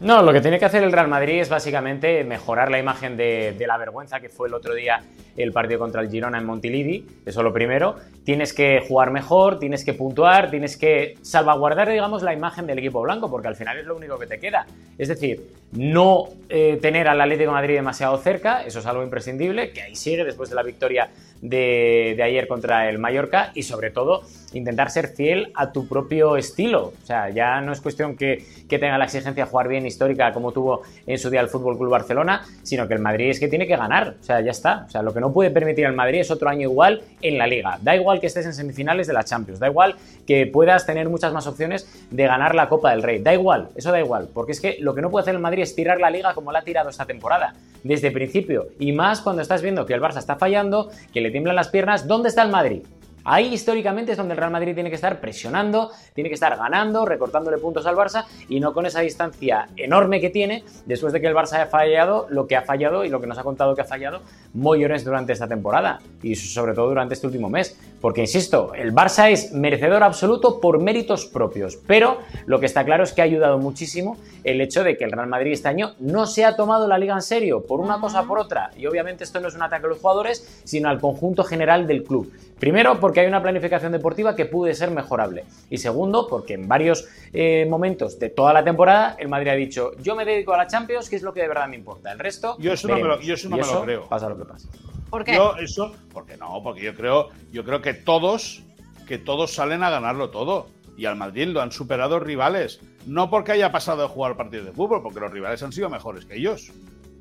No, 0.00 0.22
lo 0.22 0.32
que 0.32 0.40
tiene 0.40 0.58
que 0.58 0.66
hacer 0.66 0.82
el 0.82 0.92
Real 0.92 1.08
Madrid 1.08 1.40
es 1.40 1.48
básicamente 1.48 2.24
mejorar 2.24 2.70
la 2.70 2.78
imagen 2.78 3.16
de, 3.16 3.56
la 3.66 3.78
vergüenza 3.78 4.20
que 4.20 4.28
fue 4.28 4.48
el 4.48 4.54
otro 4.54 4.74
día 4.74 5.00
el 5.36 5.52
partido 5.52 5.80
contra 5.80 6.00
el 6.00 6.10
Girona 6.10 6.38
en 6.38 6.44
Montilidi, 6.44 7.06
eso 7.24 7.42
lo 7.42 7.52
primero. 7.52 7.96
Tienes 8.24 8.52
que 8.52 8.80
jugar 8.86 9.10
mejor, 9.10 9.58
tienes 9.58 9.84
que 9.84 9.94
puntuar, 9.94 10.50
tienes 10.50 10.76
que 10.76 11.16
salvaguardar, 11.22 11.90
digamos, 11.90 12.22
la 12.22 12.32
imagen 12.32 12.66
del 12.66 12.78
equipo 12.78 13.02
blanco, 13.02 13.30
porque 13.30 13.48
al 13.48 13.56
final 13.56 13.78
es 13.78 13.86
lo 13.86 13.96
único 13.96 14.18
que 14.18 14.26
te 14.26 14.38
queda. 14.38 14.66
Es 14.96 15.08
decir, 15.08 15.42
no 15.72 16.28
eh, 16.48 16.78
tener 16.80 17.08
al 17.08 17.20
Atlético 17.20 17.50
de 17.50 17.54
Madrid 17.54 17.74
demasiado 17.74 18.16
cerca, 18.18 18.62
eso 18.64 18.78
es 18.78 18.86
algo 18.86 19.02
imprescindible, 19.02 19.72
que 19.72 19.82
ahí 19.82 19.96
sigue 19.96 20.24
después 20.24 20.48
de 20.48 20.56
la 20.56 20.62
victoria 20.62 21.10
de, 21.44 22.20
ayer 22.22 22.48
contra 22.48 22.88
el 22.88 22.98
Mallorca 22.98 23.50
y 23.54 23.64
sobre 23.64 23.90
todo 23.90 24.22
intentar 24.52 24.90
ser 24.90 25.08
fiel 25.08 25.52
a 25.54 25.72
tu 25.72 25.86
propio 25.86 26.36
estilo. 26.36 26.92
O 27.02 27.06
sea, 27.06 27.28
ya 27.30 27.60
no 27.60 27.72
es 27.72 27.80
cuestión 27.80 28.16
que, 28.16 28.44
que 28.68 28.78
tenga 28.78 28.96
la 28.96 29.04
exigencia 29.04 29.44
de 29.44 29.50
jugar 29.50 29.68
bien 29.68 29.84
histórica 29.84 30.32
como 30.32 30.52
tuvo 30.52 30.82
en 31.06 31.18
su 31.18 31.28
día 31.28 31.40
el 31.40 31.48
Fútbol 31.48 31.76
Club 31.76 31.90
Barcelona, 31.90 32.46
sino 32.62 32.88
que 32.88 32.94
el 32.94 33.00
Madrid 33.00 33.30
es 33.30 33.40
que 33.40 33.48
tiene 33.48 33.66
que 33.66 33.76
ganar. 33.76 34.16
O 34.20 34.24
sea, 34.24 34.40
ya 34.40 34.52
está. 34.52 34.84
O 34.86 34.90
sea, 34.90 35.02
lo 35.02 35.12
que 35.12 35.20
no 35.20 35.23
puede 35.32 35.50
permitir 35.50 35.86
al 35.86 35.94
Madrid 35.94 36.20
es 36.20 36.30
otro 36.30 36.48
año 36.48 36.62
igual 36.62 37.02
en 37.22 37.38
la 37.38 37.46
liga. 37.46 37.78
Da 37.82 37.94
igual 37.94 38.20
que 38.20 38.26
estés 38.26 38.46
en 38.46 38.54
semifinales 38.54 39.06
de 39.06 39.12
la 39.12 39.24
Champions, 39.24 39.60
da 39.60 39.68
igual 39.68 39.96
que 40.26 40.46
puedas 40.46 40.86
tener 40.86 41.08
muchas 41.08 41.32
más 41.32 41.46
opciones 41.46 41.88
de 42.10 42.24
ganar 42.24 42.54
la 42.54 42.68
Copa 42.68 42.90
del 42.90 43.02
Rey. 43.02 43.20
Da 43.20 43.32
igual, 43.32 43.68
eso 43.74 43.92
da 43.92 44.00
igual, 44.00 44.28
porque 44.32 44.52
es 44.52 44.60
que 44.60 44.76
lo 44.80 44.94
que 44.94 45.02
no 45.02 45.10
puede 45.10 45.22
hacer 45.22 45.34
el 45.34 45.40
Madrid 45.40 45.62
es 45.62 45.74
tirar 45.74 46.00
la 46.00 46.10
liga 46.10 46.34
como 46.34 46.52
la 46.52 46.60
ha 46.60 46.62
tirado 46.62 46.90
esta 46.90 47.06
temporada, 47.06 47.54
desde 47.82 48.08
el 48.08 48.12
principio. 48.12 48.68
Y 48.78 48.92
más 48.92 49.20
cuando 49.20 49.42
estás 49.42 49.62
viendo 49.62 49.86
que 49.86 49.94
el 49.94 50.00
Barça 50.00 50.18
está 50.18 50.36
fallando, 50.36 50.90
que 51.12 51.20
le 51.20 51.30
tiemblan 51.30 51.56
las 51.56 51.68
piernas. 51.68 52.06
¿Dónde 52.06 52.28
está 52.28 52.42
el 52.42 52.50
Madrid? 52.50 52.82
Ahí 53.24 53.54
históricamente 53.54 54.12
es 54.12 54.18
donde 54.18 54.34
el 54.34 54.38
Real 54.38 54.50
Madrid 54.50 54.74
tiene 54.74 54.90
que 54.90 54.96
estar 54.96 55.18
presionando, 55.20 55.90
tiene 56.12 56.28
que 56.28 56.34
estar 56.34 56.56
ganando, 56.56 57.06
recortándole 57.06 57.58
puntos 57.58 57.86
al 57.86 57.96
Barça 57.96 58.24
y 58.48 58.60
no 58.60 58.72
con 58.74 58.84
esa 58.86 59.00
distancia 59.00 59.68
enorme 59.76 60.20
que 60.20 60.30
tiene 60.30 60.62
después 60.84 61.12
de 61.12 61.20
que 61.20 61.26
el 61.26 61.34
Barça 61.34 61.54
haya 61.54 61.66
fallado 61.66 62.26
lo 62.28 62.46
que 62.46 62.56
ha 62.56 62.62
fallado 62.62 63.04
y 63.04 63.08
lo 63.08 63.20
que 63.20 63.26
nos 63.26 63.38
ha 63.38 63.42
contado 63.42 63.74
que 63.74 63.80
ha 63.80 63.86
fallado 63.86 64.20
Mollones 64.52 65.04
durante 65.04 65.32
esta 65.32 65.48
temporada 65.48 66.00
y 66.22 66.34
sobre 66.36 66.74
todo 66.74 66.88
durante 66.88 67.14
este 67.14 67.26
último 67.26 67.48
mes. 67.48 67.78
Porque 68.00 68.20
insisto, 68.20 68.74
el 68.74 68.92
Barça 68.94 69.30
es 69.30 69.52
merecedor 69.52 70.02
absoluto 70.02 70.60
por 70.60 70.80
méritos 70.80 71.24
propios, 71.24 71.78
pero 71.86 72.18
lo 72.46 72.60
que 72.60 72.66
está 72.66 72.84
claro 72.84 73.04
es 73.04 73.12
que 73.12 73.22
ha 73.22 73.24
ayudado 73.24 73.58
muchísimo 73.58 74.18
el 74.44 74.60
hecho 74.60 74.84
de 74.84 74.98
que 74.98 75.04
el 75.04 75.12
Real 75.12 75.28
Madrid 75.28 75.52
este 75.52 75.68
año 75.68 75.94
no 75.98 76.26
se 76.26 76.44
ha 76.44 76.54
tomado 76.54 76.86
la 76.86 76.98
liga 76.98 77.14
en 77.14 77.22
serio 77.22 77.64
por 77.64 77.80
una 77.80 78.00
cosa 78.00 78.20
o 78.20 78.26
por 78.26 78.38
otra. 78.38 78.70
Y 78.76 78.86
obviamente 78.86 79.24
esto 79.24 79.40
no 79.40 79.48
es 79.48 79.54
un 79.54 79.62
ataque 79.62 79.86
a 79.86 79.88
los 79.88 79.98
jugadores, 79.98 80.62
sino 80.64 80.90
al 80.90 81.00
conjunto 81.00 81.44
general 81.44 81.86
del 81.86 82.04
club. 82.04 82.30
Primero, 82.64 82.98
porque 82.98 83.20
hay 83.20 83.26
una 83.26 83.42
planificación 83.42 83.92
deportiva 83.92 84.34
que 84.34 84.46
puede 84.46 84.72
ser 84.72 84.90
mejorable. 84.90 85.44
Y 85.68 85.76
segundo, 85.76 86.26
porque 86.26 86.54
en 86.54 86.66
varios 86.66 87.06
eh, 87.30 87.66
momentos 87.68 88.18
de 88.18 88.30
toda 88.30 88.54
la 88.54 88.64
temporada 88.64 89.16
el 89.18 89.28
Madrid 89.28 89.50
ha 89.50 89.54
dicho, 89.54 89.90
yo 89.98 90.16
me 90.16 90.24
dedico 90.24 90.54
a 90.54 90.56
la 90.56 90.66
Champions, 90.66 91.10
que 91.10 91.16
es 91.16 91.22
lo 91.22 91.34
que 91.34 91.42
de 91.42 91.48
verdad 91.48 91.68
me 91.68 91.76
importa. 91.76 92.10
El 92.10 92.18
resto... 92.18 92.56
Yo 92.58 92.72
eso 92.72 92.88
no 92.88 92.94
me 92.94 93.02
lo, 93.02 93.20
yo 93.20 93.34
eso 93.34 93.50
no 93.50 93.58
me 93.58 93.66
lo 93.66 93.82
creo. 93.82 94.08
Pasa 94.08 94.30
lo 94.30 94.38
que 94.38 94.46
pasa. 94.46 94.66
¿Por 95.10 95.24
qué? 95.24 95.34
Yo 95.34 95.54
eso, 95.56 95.94
porque 96.10 96.38
no, 96.38 96.62
porque 96.62 96.84
yo 96.84 96.94
creo, 96.94 97.28
yo 97.52 97.64
creo 97.64 97.82
que 97.82 97.92
todos, 97.92 98.62
que 99.06 99.18
todos 99.18 99.52
salen 99.52 99.82
a 99.82 99.90
ganarlo 99.90 100.30
todo. 100.30 100.68
Y 100.96 101.04
al 101.04 101.16
Madrid 101.16 101.48
lo 101.48 101.60
han 101.60 101.70
superado 101.70 102.18
rivales. 102.18 102.80
No 103.04 103.28
porque 103.28 103.52
haya 103.52 103.72
pasado 103.72 104.00
de 104.00 104.08
jugar 104.08 104.38
partidos 104.38 104.64
de 104.64 104.72
fútbol, 104.72 105.02
porque 105.02 105.20
los 105.20 105.30
rivales 105.30 105.62
han 105.62 105.72
sido 105.72 105.90
mejores 105.90 106.24
que 106.24 106.36
ellos. 106.36 106.72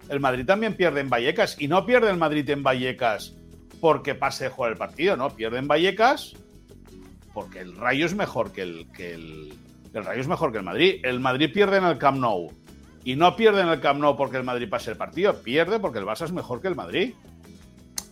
El 0.08 0.22
Madrid 0.22 0.46
también 0.46 0.78
pierde 0.78 1.02
en 1.02 1.10
Vallecas. 1.10 1.60
Y 1.60 1.68
no 1.68 1.86
pierde 1.86 2.10
el 2.12 2.18
Madrid 2.18 2.50
en 2.50 2.64
Vallecas 2.64 3.36
porque 3.84 4.16
pase 4.16 4.46
de 4.46 4.50
jugar 4.50 4.72
el 4.72 4.78
partido, 4.78 5.18
¿no? 5.18 5.32
Pierden 5.32 5.68
Vallecas 5.68 6.38
porque 7.34 7.60
el 7.60 7.76
Rayo 7.76 8.06
es 8.06 8.16
mejor 8.16 8.54
que 8.54 8.62
el, 8.62 8.88
que 8.94 9.14
el, 9.14 9.54
el 9.94 10.06
Rayo 10.06 10.22
es 10.22 10.28
mejor 10.30 10.54
que 10.54 10.60
el 10.60 10.64
Madrid. 10.64 11.02
El 11.04 11.20
Madrid 11.20 11.52
pierde 11.54 11.80
en 11.80 11.84
el 11.84 11.98
Camp 11.98 12.18
Nou 12.18 12.50
y 13.04 13.18
no 13.18 13.36
pierde 13.36 13.60
en 13.60 13.68
el 13.68 13.82
Camp 13.82 14.00
Nou 14.00 14.16
porque 14.16 14.38
el 14.38 14.46
Madrid 14.46 14.70
pase 14.70 14.92
el 14.92 14.96
partido, 14.96 15.34
pierde 15.34 15.82
porque 15.82 16.00
el 16.00 16.06
Barça 16.06 16.24
es 16.24 16.32
mejor 16.32 16.62
que 16.62 16.70
el 16.70 16.78
Madrid. 16.78 17.14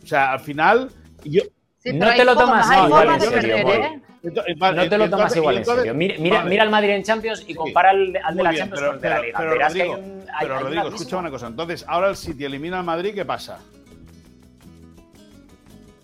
O 0.04 0.08
sea, 0.08 0.34
al 0.34 0.42
final 0.42 0.90
yo 1.24 1.42
no 1.86 2.14
te 2.16 2.26
lo 2.26 2.36
tomas 2.36 2.68
igual 2.70 3.08
en 3.08 3.22
serio. 3.22 4.02
No 4.24 4.90
te 4.90 4.98
lo 4.98 5.10
tomas 5.10 5.36
igual 5.38 5.58
en 5.60 5.66
serio. 5.66 5.94
Mira, 5.94 6.44
mira, 6.44 6.64
al 6.64 6.70
Madrid 6.70 6.90
en 6.90 7.04
Champions 7.04 7.46
y 7.48 7.56
compara 7.56 7.92
al, 7.92 8.12
de 8.12 8.44
la 8.44 8.54
Champions 8.54 8.88
con 8.88 8.96
el 8.96 9.02
de 9.02 9.10
la 9.10 9.22
Liga. 9.22 9.38
Pero, 9.40 9.56
Rodrigo, 9.56 10.00
pero 10.38 10.60
Rodrigo 10.60 10.88
escucha 10.90 11.16
una 11.16 11.32
cosa. 11.32 11.48
Entonces, 11.48 11.86
ahora 11.88 12.10
el 12.10 12.18
City 12.18 12.44
elimina 12.44 12.80
al 12.80 12.84
Madrid, 12.84 13.14
¿qué 13.16 13.24
pasa? 13.24 13.60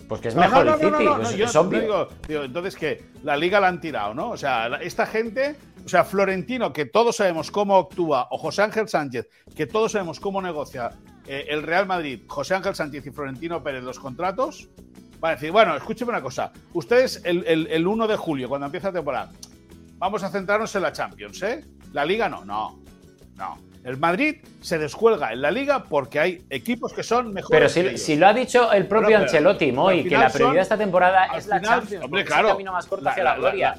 Pues 0.08 0.22
que 0.22 0.30
es 0.30 0.36
mejor 0.36 0.68
el 0.68 0.76
City, 0.76 1.06
pues 1.16 1.34
es 1.34 1.56
obvio. 1.56 2.08
Digo, 2.28 2.44
entonces 2.44 2.76
que 2.76 3.04
la 3.24 3.36
liga 3.36 3.60
la 3.60 3.68
han 3.68 3.82
tirado, 3.82 4.14
¿no? 4.14 4.30
O 4.30 4.38
sea, 4.38 4.68
esta 4.82 5.06
gente, 5.06 5.56
o 5.86 5.90
sea, 5.90 6.06
Florentino, 6.06 6.72
que 6.72 6.86
todos 6.86 7.18
sabemos 7.18 7.52
cómo 7.52 7.78
actúa, 7.78 8.28
o 8.32 8.38
José 8.38 8.62
Ángel 8.62 8.88
Sánchez, 8.88 9.28
que 9.56 9.68
todos 9.68 9.92
sabemos 9.92 10.20
cómo 10.20 10.42
negocia 10.42 10.92
eh, 11.28 11.48
el 11.50 11.64
Real 11.64 11.86
Madrid, 11.88 12.22
José 12.28 12.56
Ángel 12.56 12.74
Sánchez 12.74 13.06
y 13.06 13.12
Florentino 13.12 13.62
Pérez 13.62 13.84
los 13.84 14.00
contratos, 14.00 14.70
van 15.20 15.32
a 15.32 15.36
decir, 15.36 15.52
bueno, 15.52 15.76
escúcheme 15.76 16.12
una 16.12 16.22
cosa, 16.22 16.54
ustedes 16.74 17.22
el, 17.26 17.46
el, 17.46 17.68
el 17.68 17.86
1 17.86 18.08
de 18.08 18.16
julio, 18.16 18.48
cuando 18.48 18.68
empieza 18.68 18.88
la 18.88 18.94
temporada, 18.94 19.32
vamos 19.98 20.24
a 20.24 20.30
centrarnos 20.30 20.74
en 20.76 20.82
la 20.84 20.94
Champions, 20.94 21.42
¿eh? 21.44 21.66
La 21.92 22.06
liga 22.06 22.30
no, 22.30 22.46
no, 22.46 22.80
no. 23.36 23.58
El 23.88 23.96
Madrid 23.96 24.36
se 24.60 24.78
descuelga 24.78 25.32
en 25.32 25.42
la 25.42 25.50
liga 25.50 25.86
porque 25.86 26.20
hay 26.20 26.42
equipos 26.50 26.92
que 26.92 27.04
son 27.04 27.34
mejores. 27.34 27.72
Pero 27.74 27.98
si, 27.98 28.18
lo 28.18 28.28
ha 28.28 28.34
dicho 28.34 28.70
el 28.74 28.86
propio 28.86 29.18
Ancelotti, 29.18 29.72
Moy, 29.72 30.04
que 30.04 30.18
la 30.18 30.28
prioridad 30.28 30.56
de 30.56 30.62
esta 30.62 30.78
temporada 30.78 31.28
es 31.38 31.48
la 31.48 31.62
Champions, 31.62 32.04
hombre, 32.04 32.26
claro, 32.26 32.48
es 32.48 32.52
el 32.52 32.56
camino 32.58 32.74
más 32.74 32.86
corto 32.86 33.08
hacia 33.08 33.24
la, 33.24 33.38
gloria. 33.38 33.76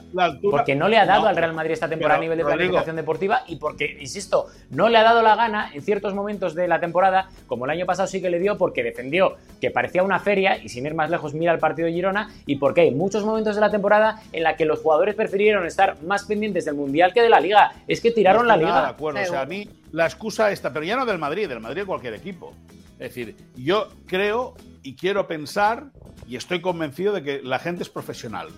porque 0.51 0.75
no 0.75 0.89
le 0.89 0.97
ha 0.97 1.05
dado 1.05 1.29
al 1.29 1.37
Real 1.37 1.53
Madrid 1.53 1.73
esta 1.73 1.91
temporada 1.91 2.17
a 2.17 2.23
nivel 2.23 2.39
de 2.39 2.45
planificación 2.47 2.97
deportiva 2.97 3.43
y 3.49 3.57
porque, 3.57 3.99
insisto, 4.01 4.47
no 4.71 4.89
le 4.89 4.97
ha 4.97 5.03
dado 5.03 5.21
la 5.21 5.37
gana 5.37 5.71
en 5.75 5.83
ciertos 5.83 6.15
momentos 6.15 6.55
de 6.55 6.69
la 6.69 6.81
temporada, 6.81 7.29
como 7.47 7.67
el 7.67 7.71
año 7.73 7.85
pasado 7.85 8.09
sí 8.09 8.23
que 8.23 8.31
le 8.31 8.39
dio, 8.39 8.57
porque 8.57 8.83
defendió 8.83 9.37
que 9.61 9.71
parecía 9.71 10.03
una 10.03 10.21
feria 10.21 10.57
y 10.57 10.71
sin 10.71 10.87
ir 10.87 10.95
más 10.95 11.11
lejos 11.11 11.35
mira 11.35 11.53
el 11.53 11.59
partido 11.59 11.85
de 11.85 11.93
Girona 11.93 12.31
y 12.47 12.57
porque 12.57 12.81
hay 12.81 12.93
muchos 12.93 13.27
momentos 13.27 13.57
de 13.57 13.61
la 13.61 13.71
temporada 13.71 14.23
en 14.33 14.43
la 14.43 14.57
que 14.57 14.65
los 14.65 14.79
jugadores 14.79 15.15
prefirieron 15.15 15.67
estar 15.67 16.01
más 16.03 16.25
pendientes 16.25 16.65
del 16.65 16.77
Mundial 16.77 17.13
que 17.13 17.21
de 17.21 17.29
la 17.29 17.41
Liga. 17.41 17.73
Es 17.87 18.01
que 18.01 18.11
tiraron 18.11 18.47
la 18.47 18.57
Liga. 18.57 18.81
De 18.81 18.89
acuerdo, 18.89 19.21
o 19.21 19.25
sea, 19.27 19.43
a 19.43 19.47
mí 19.47 19.69
la 19.99 20.07
excusa 20.07 20.53
esta, 20.53 20.73
pero 20.73 20.85
ya 20.85 20.97
no 20.97 21.05
del 21.05 21.19
Madrid, 21.19 21.49
del 21.49 21.59
Madrid 21.59 21.83
cualquier 21.85 22.15
equipo. 22.15 22.55
Es 22.93 23.15
decir, 23.15 23.37
yo 23.57 23.89
creo 24.07 24.55
y 24.85 24.95
quiero 24.95 25.27
pensar 25.27 25.91
y 26.29 26.37
estoy 26.37 26.61
convencido 26.61 27.13
de 27.13 27.25
que 27.25 27.43
la 27.43 27.59
gente 27.59 27.83
es 27.83 27.89
profesional. 27.89 28.49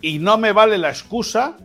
Y 0.00 0.18
no 0.18 0.38
me 0.38 0.52
vale 0.52 0.78
la 0.78 0.88
excusa, 0.88 1.58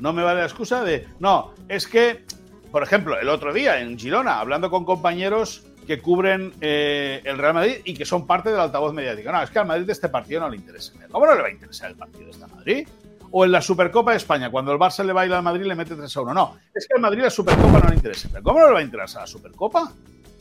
no 0.00 0.12
me 0.12 0.22
vale 0.22 0.40
la 0.40 0.46
excusa 0.46 0.84
de, 0.84 1.08
no, 1.18 1.54
es 1.66 1.86
que, 1.86 2.26
por 2.70 2.82
ejemplo, 2.82 3.18
el 3.18 3.30
otro 3.30 3.54
día 3.54 3.80
en 3.80 3.98
Girona, 3.98 4.38
hablando 4.38 4.70
con 4.70 4.84
compañeros 4.84 5.64
que 5.86 5.98
cubren 5.98 6.52
eh, 6.60 7.22
el 7.24 7.38
Real 7.38 7.54
Madrid 7.54 7.76
y 7.86 7.94
que 7.94 8.04
son 8.04 8.26
parte 8.26 8.50
del 8.50 8.60
altavoz 8.60 8.92
mediático. 8.92 9.32
No, 9.32 9.42
es 9.42 9.50
que 9.50 9.60
al 9.60 9.66
Madrid 9.66 9.86
de 9.86 9.92
este 9.92 10.10
partido 10.10 10.42
no 10.42 10.50
le 10.50 10.56
interesa. 10.56 10.92
¿Cómo 11.10 11.24
no 11.24 11.34
le 11.34 11.40
va 11.40 11.48
a 11.48 11.52
interesar 11.52 11.90
el 11.90 11.96
partido 11.96 12.26
de 12.26 12.30
este 12.32 12.46
Madrid? 12.46 12.88
O 13.32 13.44
en 13.44 13.52
la 13.52 13.62
Supercopa 13.62 14.12
de 14.12 14.18
España, 14.18 14.50
cuando 14.50 14.72
el 14.72 14.78
Barça 14.78 15.04
le 15.04 15.12
baila 15.12 15.38
al 15.38 15.42
Madrid 15.42 15.64
le 15.64 15.74
mete 15.74 15.96
3 15.96 16.16
a 16.16 16.20
1. 16.20 16.34
No, 16.34 16.56
es 16.74 16.86
que 16.86 16.94
al 16.94 17.00
Madrid 17.00 17.22
la 17.22 17.30
Supercopa 17.30 17.80
no 17.80 17.88
le 17.88 17.96
interesa. 17.96 18.28
¿Cómo 18.42 18.60
no 18.60 18.66
le 18.66 18.72
va 18.74 18.78
a 18.78 18.82
interesar 18.82 19.22
la 19.22 19.26
Supercopa? 19.26 19.92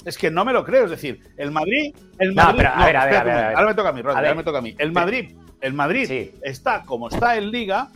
Es 0.03 0.17
que 0.17 0.29
no 0.29 0.43
me 0.43 0.51
lo 0.51 0.63
creo. 0.63 0.85
Es 0.85 0.91
decir, 0.91 1.21
el 1.37 1.51
Madrid. 1.51 1.95
El 2.19 2.33
Madrid 2.33 2.63
no, 2.63 2.81
a 2.81 2.85
ver, 2.85 2.97
a 2.97 3.05
ver, 3.05 3.15
a 3.17 3.23
ver, 3.23 3.55
Ahora 3.55 3.67
me 3.67 3.73
toca 3.73 3.89
a 3.89 3.93
mí, 3.93 4.01
ahora 4.05 4.35
me 4.35 4.43
toca 4.43 4.57
a 4.57 4.61
mí. 4.61 4.75
El 4.77 4.91
Madrid, 4.91 5.35
el 5.61 5.73
Madrid 5.73 6.31
está 6.41 6.83
como 6.83 7.07
está 7.07 7.37
en 7.37 7.49
Liga, 7.49 7.89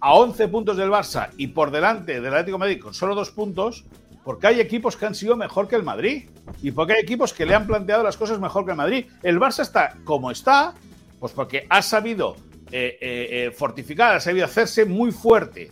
a 0.00 0.14
11 0.14 0.48
puntos 0.48 0.76
del 0.76 0.90
Barça 0.90 1.28
y 1.36 1.48
por 1.48 1.70
delante 1.70 2.20
del 2.20 2.32
Atlético 2.32 2.56
de 2.56 2.60
Madrid 2.60 2.80
con 2.80 2.94
solo 2.94 3.14
dos 3.14 3.30
puntos, 3.30 3.84
porque 4.24 4.46
hay 4.46 4.60
equipos 4.60 4.96
que 4.96 5.06
han 5.06 5.14
sido 5.14 5.36
mejor 5.36 5.68
que 5.68 5.76
el 5.76 5.82
Madrid 5.82 6.28
y 6.62 6.70
porque 6.70 6.94
hay 6.94 7.00
equipos 7.02 7.32
que 7.32 7.44
le 7.44 7.54
han 7.54 7.66
planteado 7.66 8.02
las 8.02 8.16
cosas 8.16 8.40
mejor 8.40 8.64
que 8.64 8.70
el 8.70 8.76
Madrid. 8.78 9.06
El 9.22 9.38
Barça 9.38 9.60
está 9.60 9.96
como 10.04 10.30
está, 10.30 10.74
pues 11.20 11.32
porque 11.32 11.66
ha 11.68 11.82
sabido 11.82 12.36
eh, 12.72 12.96
eh, 13.00 13.52
eh, 13.54 14.02
ha 14.02 14.20
sabido 14.20 14.46
hacerse 14.46 14.86
muy 14.86 15.12
fuerte 15.12 15.70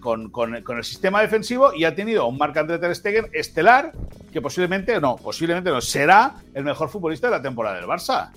con, 0.00 0.54
el 0.54 0.84
sistema 0.84 1.22
defensivo 1.22 1.72
y 1.72 1.84
ha 1.84 1.94
tenido 1.94 2.26
un 2.26 2.36
Marc 2.36 2.56
André 2.58 2.78
Ter 2.78 2.94
Stegen 2.94 3.26
estelar 3.32 3.92
que 4.32 4.42
posiblemente 4.42 5.00
no, 5.00 5.16
posiblemente 5.16 5.70
no, 5.70 5.80
será 5.80 6.36
el 6.52 6.64
mejor 6.64 6.90
futbolista 6.90 7.28
de 7.28 7.36
la 7.36 7.42
temporada 7.42 7.76
del 7.76 7.86
Barça. 7.86 8.30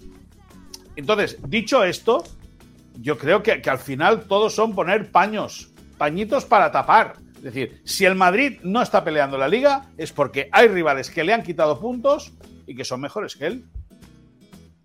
Entonces, 0.96 1.38
dicho 1.48 1.84
esto, 1.84 2.24
yo 3.02 3.18
creo 3.18 3.44
que, 3.44 3.62
que 3.62 3.70
al 3.70 3.80
final 3.80 4.28
todos 4.28 4.56
son 4.56 4.76
poner 4.76 5.12
paños, 5.12 5.74
pañitos 5.98 6.46
para 6.46 6.72
tapar. 6.72 7.16
Es 7.38 7.44
decir, 7.44 7.82
si 7.84 8.06
el 8.06 8.16
Madrid 8.16 8.60
no 8.64 8.82
está 8.82 9.04
peleando 9.04 9.38
la 9.38 9.50
liga 9.50 9.90
es 9.98 10.14
porque 10.14 10.48
hay 10.54 10.70
rivales 10.70 11.10
que 11.10 11.24
le 11.24 11.34
han 11.34 11.44
quitado 11.44 11.80
puntos 11.80 12.32
y 12.66 12.76
que 12.76 12.86
son 12.86 13.02
mejores 13.02 13.36
que 13.36 13.48
él. 13.48 13.66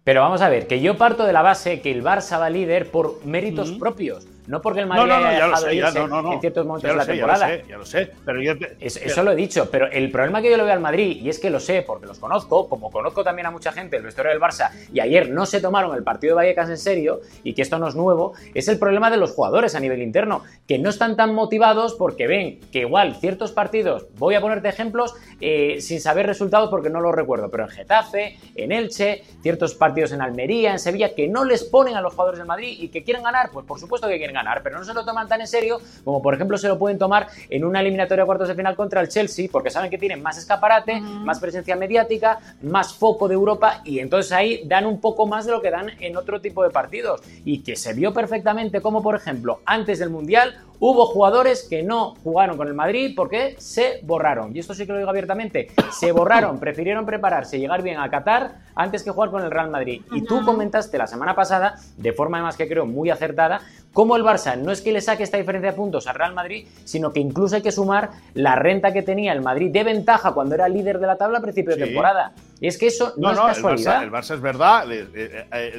Pero 0.08 0.22
vamos 0.22 0.40
a 0.40 0.48
ver, 0.48 0.66
que 0.66 0.80
yo 0.80 0.96
parto 0.96 1.26
de 1.26 1.34
la 1.34 1.42
base 1.42 1.82
que 1.82 1.90
el 1.90 2.02
Barça 2.02 2.40
va 2.40 2.48
líder 2.48 2.90
por 2.90 3.22
méritos 3.26 3.72
propios, 3.72 4.26
no 4.48 4.62
porque 4.62 4.80
el 4.80 4.86
Madrid 4.86 5.12
haya 5.12 5.46
dejado 5.46 5.72
irse 5.72 5.98
en 5.98 6.40
ciertos 6.40 6.66
momentos 6.66 6.90
de 6.90 6.96
la 6.96 7.06
temporada. 7.06 7.48
Ya 7.48 7.56
lo 7.56 7.62
sé, 7.62 7.68
ya 7.68 7.78
lo 7.78 7.84
sé, 7.84 8.10
pero 8.24 8.42
yo 8.42 8.54
Eso 8.80 9.22
lo 9.22 9.32
he 9.32 9.36
dicho, 9.36 9.70
pero 9.70 9.86
el 9.86 10.10
problema 10.10 10.40
que 10.40 10.50
yo 10.50 10.56
le 10.56 10.62
veo 10.62 10.72
al 10.72 10.80
Madrid, 10.80 11.20
y 11.22 11.28
es 11.28 11.38
que 11.38 11.50
lo 11.50 11.60
sé 11.60 11.82
porque 11.82 12.06
los 12.06 12.18
conozco, 12.18 12.68
como 12.68 12.90
conozco 12.90 13.22
también 13.22 13.46
a 13.46 13.50
mucha 13.50 13.72
gente 13.72 13.96
el 13.96 14.02
vestuario 14.02 14.32
del 14.32 14.40
Barça, 14.40 14.70
y 14.92 15.00
ayer 15.00 15.30
no 15.30 15.44
se 15.44 15.60
tomaron 15.60 15.94
el 15.94 16.02
partido 16.02 16.32
de 16.32 16.36
Vallecas 16.36 16.70
en 16.70 16.78
serio, 16.78 17.20
y 17.44 17.52
que 17.52 17.62
esto 17.62 17.78
no 17.78 17.88
es 17.88 17.94
nuevo, 17.94 18.32
es 18.54 18.68
el 18.68 18.78
problema 18.78 19.10
de 19.10 19.18
los 19.18 19.32
jugadores 19.32 19.74
a 19.74 19.80
nivel 19.80 20.00
interno, 20.00 20.42
que 20.66 20.78
no 20.78 20.88
están 20.88 21.16
tan 21.16 21.34
motivados 21.34 21.94
porque 21.94 22.26
ven 22.26 22.60
que 22.72 22.80
igual 22.80 23.16
ciertos 23.16 23.52
partidos, 23.52 24.06
voy 24.16 24.34
a 24.34 24.40
ponerte 24.40 24.68
ejemplos, 24.68 25.14
eh, 25.40 25.80
sin 25.80 26.00
saber 26.00 26.26
resultados 26.26 26.70
porque 26.70 26.88
no 26.88 27.00
los 27.00 27.14
recuerdo, 27.14 27.50
pero 27.50 27.64
en 27.64 27.70
Getafe, 27.70 28.38
en 28.54 28.72
Elche, 28.72 29.24
ciertos 29.42 29.74
partidos 29.74 30.12
en 30.12 30.22
Almería, 30.22 30.72
en 30.72 30.78
Sevilla, 30.78 31.14
que 31.14 31.28
no 31.28 31.44
les 31.44 31.64
ponen 31.64 31.96
a 31.96 32.00
los 32.00 32.14
jugadores 32.14 32.38
del 32.38 32.46
Madrid 32.46 32.76
y 32.80 32.88
que 32.88 33.04
quieren 33.04 33.22
ganar, 33.22 33.50
pues 33.52 33.66
por 33.66 33.78
supuesto 33.78 34.08
que 34.08 34.16
quieren 34.16 34.34
ganar, 34.34 34.37
pero 34.62 34.78
no 34.78 34.84
se 34.84 34.94
lo 34.94 35.04
toman 35.04 35.28
tan 35.28 35.40
en 35.40 35.46
serio 35.46 35.78
como 36.04 36.22
por 36.22 36.34
ejemplo 36.34 36.58
se 36.58 36.68
lo 36.68 36.78
pueden 36.78 36.98
tomar 36.98 37.28
en 37.50 37.64
una 37.64 37.80
eliminatoria 37.80 38.22
de 38.22 38.26
cuartos 38.26 38.48
de 38.48 38.54
final 38.54 38.76
contra 38.76 39.00
el 39.00 39.08
Chelsea, 39.08 39.48
porque 39.50 39.70
saben 39.70 39.90
que 39.90 39.98
tienen 39.98 40.22
más 40.22 40.38
escaparate, 40.38 41.00
más 41.00 41.38
presencia 41.38 41.76
mediática, 41.76 42.38
más 42.62 42.94
foco 42.94 43.28
de 43.28 43.34
Europa 43.34 43.80
y 43.84 43.98
entonces 43.98 44.32
ahí 44.32 44.62
dan 44.64 44.86
un 44.86 45.00
poco 45.00 45.26
más 45.26 45.46
de 45.46 45.52
lo 45.52 45.60
que 45.60 45.70
dan 45.70 45.90
en 46.00 46.16
otro 46.16 46.40
tipo 46.40 46.62
de 46.62 46.70
partidos 46.70 47.22
y 47.44 47.62
que 47.62 47.76
se 47.76 47.92
vio 47.94 48.12
perfectamente 48.12 48.80
como 48.80 49.02
por 49.02 49.14
ejemplo 49.14 49.60
antes 49.64 49.98
del 49.98 50.10
Mundial 50.10 50.54
Hubo 50.80 51.06
jugadores 51.06 51.66
que 51.68 51.82
no 51.82 52.14
jugaron 52.22 52.56
con 52.56 52.68
el 52.68 52.74
Madrid 52.74 53.12
porque 53.16 53.56
se 53.58 53.98
borraron. 54.04 54.54
Y 54.54 54.60
esto 54.60 54.74
sí 54.74 54.86
que 54.86 54.92
lo 54.92 54.98
digo 54.98 55.10
abiertamente. 55.10 55.72
Se 55.90 56.12
borraron, 56.12 56.60
prefirieron 56.60 57.04
prepararse 57.04 57.56
y 57.56 57.60
llegar 57.60 57.82
bien 57.82 57.98
a 57.98 58.08
Qatar 58.08 58.58
antes 58.76 59.02
que 59.02 59.10
jugar 59.10 59.30
con 59.30 59.42
el 59.42 59.50
Real 59.50 59.70
Madrid. 59.70 60.02
Y 60.12 60.22
tú 60.22 60.44
comentaste 60.44 60.96
la 60.96 61.08
semana 61.08 61.34
pasada, 61.34 61.74
de 61.96 62.12
forma 62.12 62.36
además 62.36 62.56
que 62.56 62.68
creo 62.68 62.86
muy 62.86 63.10
acertada, 63.10 63.60
cómo 63.92 64.16
el 64.16 64.22
Barça 64.22 64.56
no 64.56 64.72
es 64.72 64.80
que 64.80 64.92
le 64.92 65.00
saque 65.00 65.22
esta 65.22 65.36
diferencia 65.36 65.70
de 65.70 65.76
puntos 65.76 66.06
al 66.06 66.14
Real 66.14 66.34
Madrid, 66.34 66.66
sino 66.84 67.12
que 67.12 67.20
incluso 67.20 67.56
hay 67.56 67.62
que 67.62 67.72
sumar 67.72 68.10
la 68.34 68.54
renta 68.54 68.92
que 68.92 69.02
tenía 69.02 69.32
el 69.32 69.42
Madrid 69.42 69.70
de 69.70 69.84
ventaja 69.84 70.32
cuando 70.32 70.54
era 70.54 70.68
líder 70.68 70.98
de 70.98 71.06
la 71.06 71.16
tabla 71.16 71.38
a 71.38 71.42
principio 71.42 71.76
de 71.76 71.86
temporada. 71.86 72.32
Y 72.60 72.66
es 72.66 72.76
que 72.76 72.88
eso 72.88 73.12
no, 73.16 73.30
es 73.30 73.38
casualidad. 73.38 74.02
El 74.02 74.10
Barça, 74.10 74.34
es 74.34 74.40
verdad. 74.40 74.84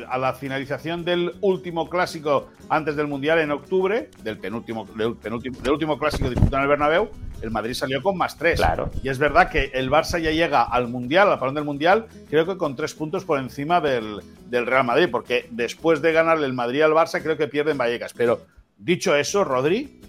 a 0.10 0.18
la 0.18 0.34
finalización 0.34 1.04
del 1.04 1.34
último 1.42 1.89
clásico 1.89 2.48
antes 2.70 2.96
del 2.96 3.08
Mundial 3.08 3.39
en 3.39 3.51
octubre, 3.51 4.10
del 4.24 4.38
penúltimo, 4.38 4.86
del, 4.96 5.18
último 5.72 5.98
clásico 5.98 6.30
disputado 6.30 6.58
en 6.58 6.63
el 6.63 6.70
Bernabéu, 6.70 7.10
el 7.42 7.51
Madrid 7.51 7.74
salió 7.74 8.01
con 8.01 8.18
más 8.18 8.38
tres. 8.38 8.60
Claro. 8.60 8.89
Y 9.04 9.10
es 9.10 9.18
verdad 9.18 9.50
que 9.50 9.72
el 9.74 9.89
Barça 9.89 10.20
ya 10.20 10.32
llega 10.32 10.63
al 10.63 10.88
Mundial, 10.88 11.32
al 11.32 11.39
parón 11.39 11.56
del 11.56 11.63
Mundial, 11.66 12.08
creo 12.30 12.46
que 12.46 12.58
con 12.58 12.75
tres 12.75 12.94
puntos 12.94 13.25
por 13.25 13.39
encima 13.39 13.82
del, 13.82 14.22
Real 14.51 14.84
Madrid, 14.84 15.08
porque 15.12 15.48
después 15.51 16.01
de 16.01 16.12
ganarle 16.12 16.46
el 16.46 16.53
Madrid 16.53 16.82
al 16.82 16.91
Barça, 16.91 17.22
creo 17.22 17.38
que 17.38 17.48
pierden 17.48 17.77
Vallecas. 17.77 18.13
Pero 18.13 18.46
dicho 18.77 19.15
eso, 19.15 19.44
Rodri, 19.44 20.01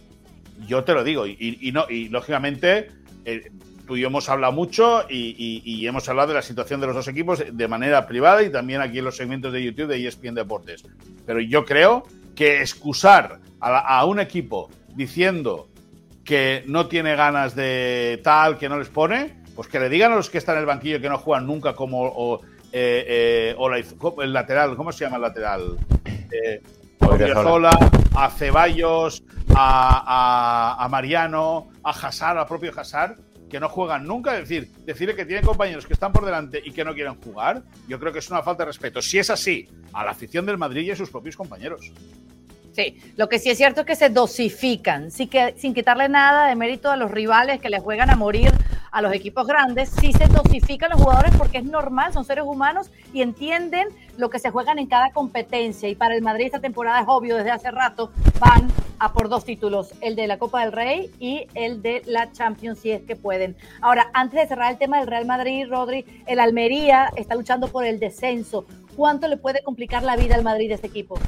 yo 0.67 0.85
te 0.85 0.95
lo 0.95 1.05
digo, 1.05 1.27
y, 1.27 1.71
no, 1.73 1.87
y 1.89 2.09
lógicamente. 2.09 2.91
Eh, 3.25 3.51
tú 3.91 3.97
y 3.97 4.03
yo 4.03 4.07
hemos 4.07 4.29
hablado 4.29 4.53
mucho 4.53 5.05
y, 5.11 5.85
hemos 5.85 6.09
hablado 6.09 6.29
de 6.29 6.35
la 6.35 6.43
situación 6.43 6.81
de 6.81 6.87
los 6.87 6.95
dos 6.95 7.09
equipos 7.09 7.43
de 7.51 7.67
manera 7.67 8.07
privada 8.07 8.41
y 8.41 8.49
también 8.49 8.81
aquí 8.81 9.01
en 9.01 9.05
los 9.05 9.17
segmentos 9.17 9.53
de 9.53 9.65
YouTube 9.65 9.89
de 9.89 10.07
ESPN 10.07 10.37
Deportes. 10.37 10.85
Pero 11.27 11.41
yo 11.41 11.65
creo 11.65 12.05
que 12.37 12.61
excusar 12.61 13.41
a, 13.59 14.05
un 14.05 14.21
equipo 14.21 14.71
diciendo 14.95 15.69
que 16.23 16.63
no 16.69 16.87
tiene 16.87 17.17
ganas 17.17 17.57
de 17.57 18.21
tal, 18.23 18.59
que 18.59 18.69
no 18.69 18.79
les 18.79 18.89
pone, 18.89 19.43
pues 19.57 19.67
que 19.67 19.81
le 19.81 19.89
digan 19.89 20.13
a 20.13 20.15
los 20.15 20.31
que 20.31 20.39
están 20.39 20.55
en 20.55 20.61
el 20.61 20.67
banquillo 20.67 21.01
que 21.01 21.09
no 21.09 21.19
juegan 21.19 21.49
nunca 21.49 21.75
como 21.75 22.41
eh, 22.73 23.55
eh, 23.57 24.23
el 24.23 24.33
lateral, 24.33 24.77
¿cómo 24.77 24.93
se 24.93 25.05
llama 25.05 25.17
el 25.17 25.23
lateral? 25.23 25.77
Eh, 26.05 26.63
a 28.15 28.31
Ceballos, 28.31 29.23
a, 29.55 30.85
a, 30.85 30.89
Mariano, 30.89 31.69
a 31.83 31.91
Hazard, 31.91 32.39
al 32.39 32.47
propio 32.47 32.73
Hazard, 32.77 33.17
que 33.49 33.59
no 33.59 33.69
juegan 33.69 34.07
nunca, 34.07 34.35
es 34.39 34.49
decir, 34.49 34.71
decirle 34.85 35.17
que 35.17 35.27
tiene 35.27 35.43
compañeros 35.43 35.87
que 35.87 35.93
están 35.93 36.13
por 36.13 36.25
delante 36.25 36.63
y 36.65 36.71
que 36.71 36.85
no 36.85 36.95
quieren 36.95 37.21
jugar, 37.21 37.63
yo 37.89 37.99
creo 37.99 38.13
que 38.13 38.21
es 38.21 38.31
una 38.31 38.43
falta 38.43 38.63
de 38.63 38.69
respeto. 38.69 39.03
Si 39.03 39.19
es 39.19 39.29
así, 39.31 39.69
a 39.93 40.05
la 40.05 40.13
afición 40.13 40.47
del 40.47 40.59
Madrid 40.59 40.83
y 40.83 40.91
a 40.93 40.97
sus 40.97 41.11
propios 41.11 41.37
compañeros. 41.37 41.91
Sí, 42.73 43.03
lo 43.17 43.29
que 43.29 43.39
sí 43.41 43.51
es 43.51 43.59
cierto 43.59 43.81
es 43.81 43.87
que 43.87 43.97
se 43.97 44.09
dosifican, 44.09 45.11
sin, 45.11 45.29
que, 45.29 45.55
sin 45.59 45.75
quitarle 45.75 46.09
nada 46.09 46.47
de 46.47 46.55
mérito 46.55 46.91
a 46.91 46.97
los 46.97 47.11
rivales 47.11 47.61
que 47.61 47.69
les 47.69 47.83
juegan 47.83 48.11
a 48.11 48.17
morir 48.17 48.53
a 48.91 49.03
los 49.03 49.13
equipos 49.13 49.47
grandes, 49.47 49.91
sí 50.01 50.13
se 50.13 50.27
dosifican 50.27 50.91
los 50.91 51.01
jugadores 51.01 51.35
porque 51.37 51.59
es 51.59 51.65
normal, 51.65 52.13
son 52.13 52.25
seres 52.25 52.45
humanos 52.45 52.91
y 53.13 53.23
entienden 53.23 53.89
lo 54.17 54.31
que 54.31 54.39
se 54.39 54.51
juegan 54.51 54.79
en 54.79 54.87
cada 54.87 55.11
competencia. 55.11 55.89
Y 55.89 55.95
para 55.95 56.15
el 56.15 56.23
Madrid 56.23 56.47
esta 56.47 56.61
temporada 56.61 57.01
es 57.01 57.07
obvio, 57.09 57.37
desde 57.37 57.51
hace 57.51 57.71
rato 57.71 58.11
van 58.39 58.69
a 58.99 59.13
por 59.13 59.29
dos 59.29 59.45
títulos, 59.45 59.95
el 60.01 60.15
de 60.15 60.27
la 60.27 60.39
Copa 60.39 60.61
del 60.61 60.73
Rey 60.73 61.11
y 61.19 61.47
el 61.55 61.81
de 61.83 62.03
la 62.07 62.33
Champions, 62.33 62.81
si 62.81 62.91
es 62.91 63.03
que 63.03 63.17
pueden. 63.17 63.57
Ahora, 63.81 64.11
antes 64.13 64.41
de 64.41 64.47
cerrar 64.47 64.73
el 64.73 64.79
tema 64.79 64.99
del 64.99 65.07
Real 65.07 65.25
Madrid, 65.25 65.67
Rodri, 65.69 66.05
el 66.27 66.39
Almería 66.39 67.11
está 67.17 67.35
luchando 67.35 67.69
por 67.69 67.87
el 67.87 67.99
descenso. 67.99 68.67
¿Cuánto 68.97 69.27
le 69.29 69.39
puede 69.39 69.63
complicar 69.63 70.03
la 70.03 70.17
vida 70.17 70.35
al 70.35 70.43
Madrid 70.43 70.69
de 70.69 70.75
este 70.75 70.89
equipo? 70.89 71.19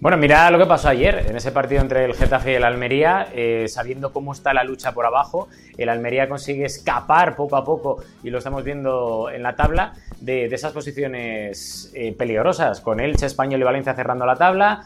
Bueno, 0.00 0.16
mira 0.16 0.48
lo 0.52 0.58
que 0.58 0.66
pasó 0.66 0.90
ayer 0.90 1.26
en 1.28 1.36
ese 1.36 1.50
partido 1.50 1.80
entre 1.80 2.04
el 2.04 2.14
Getafe 2.14 2.52
y 2.52 2.54
el 2.54 2.62
Almería, 2.62 3.26
eh, 3.34 3.66
sabiendo 3.66 4.12
cómo 4.12 4.32
está 4.32 4.54
la 4.54 4.62
lucha 4.62 4.92
por 4.92 5.04
abajo, 5.04 5.48
el 5.76 5.88
Almería 5.88 6.28
consigue 6.28 6.66
escapar 6.66 7.34
poco 7.34 7.56
a 7.56 7.64
poco, 7.64 8.00
y 8.22 8.30
lo 8.30 8.38
estamos 8.38 8.62
viendo 8.62 9.28
en 9.28 9.42
la 9.42 9.56
tabla, 9.56 9.94
de, 10.20 10.44
esas 10.44 10.72
posiciones 10.72 11.90
eh, 11.96 12.14
peligrosas, 12.16 12.80
con 12.80 13.00
Elche, 13.00 13.26
Español 13.26 13.60
y 13.60 13.64
Valencia 13.64 13.92
cerrando 13.92 14.24
la 14.24 14.36
tabla, 14.36 14.84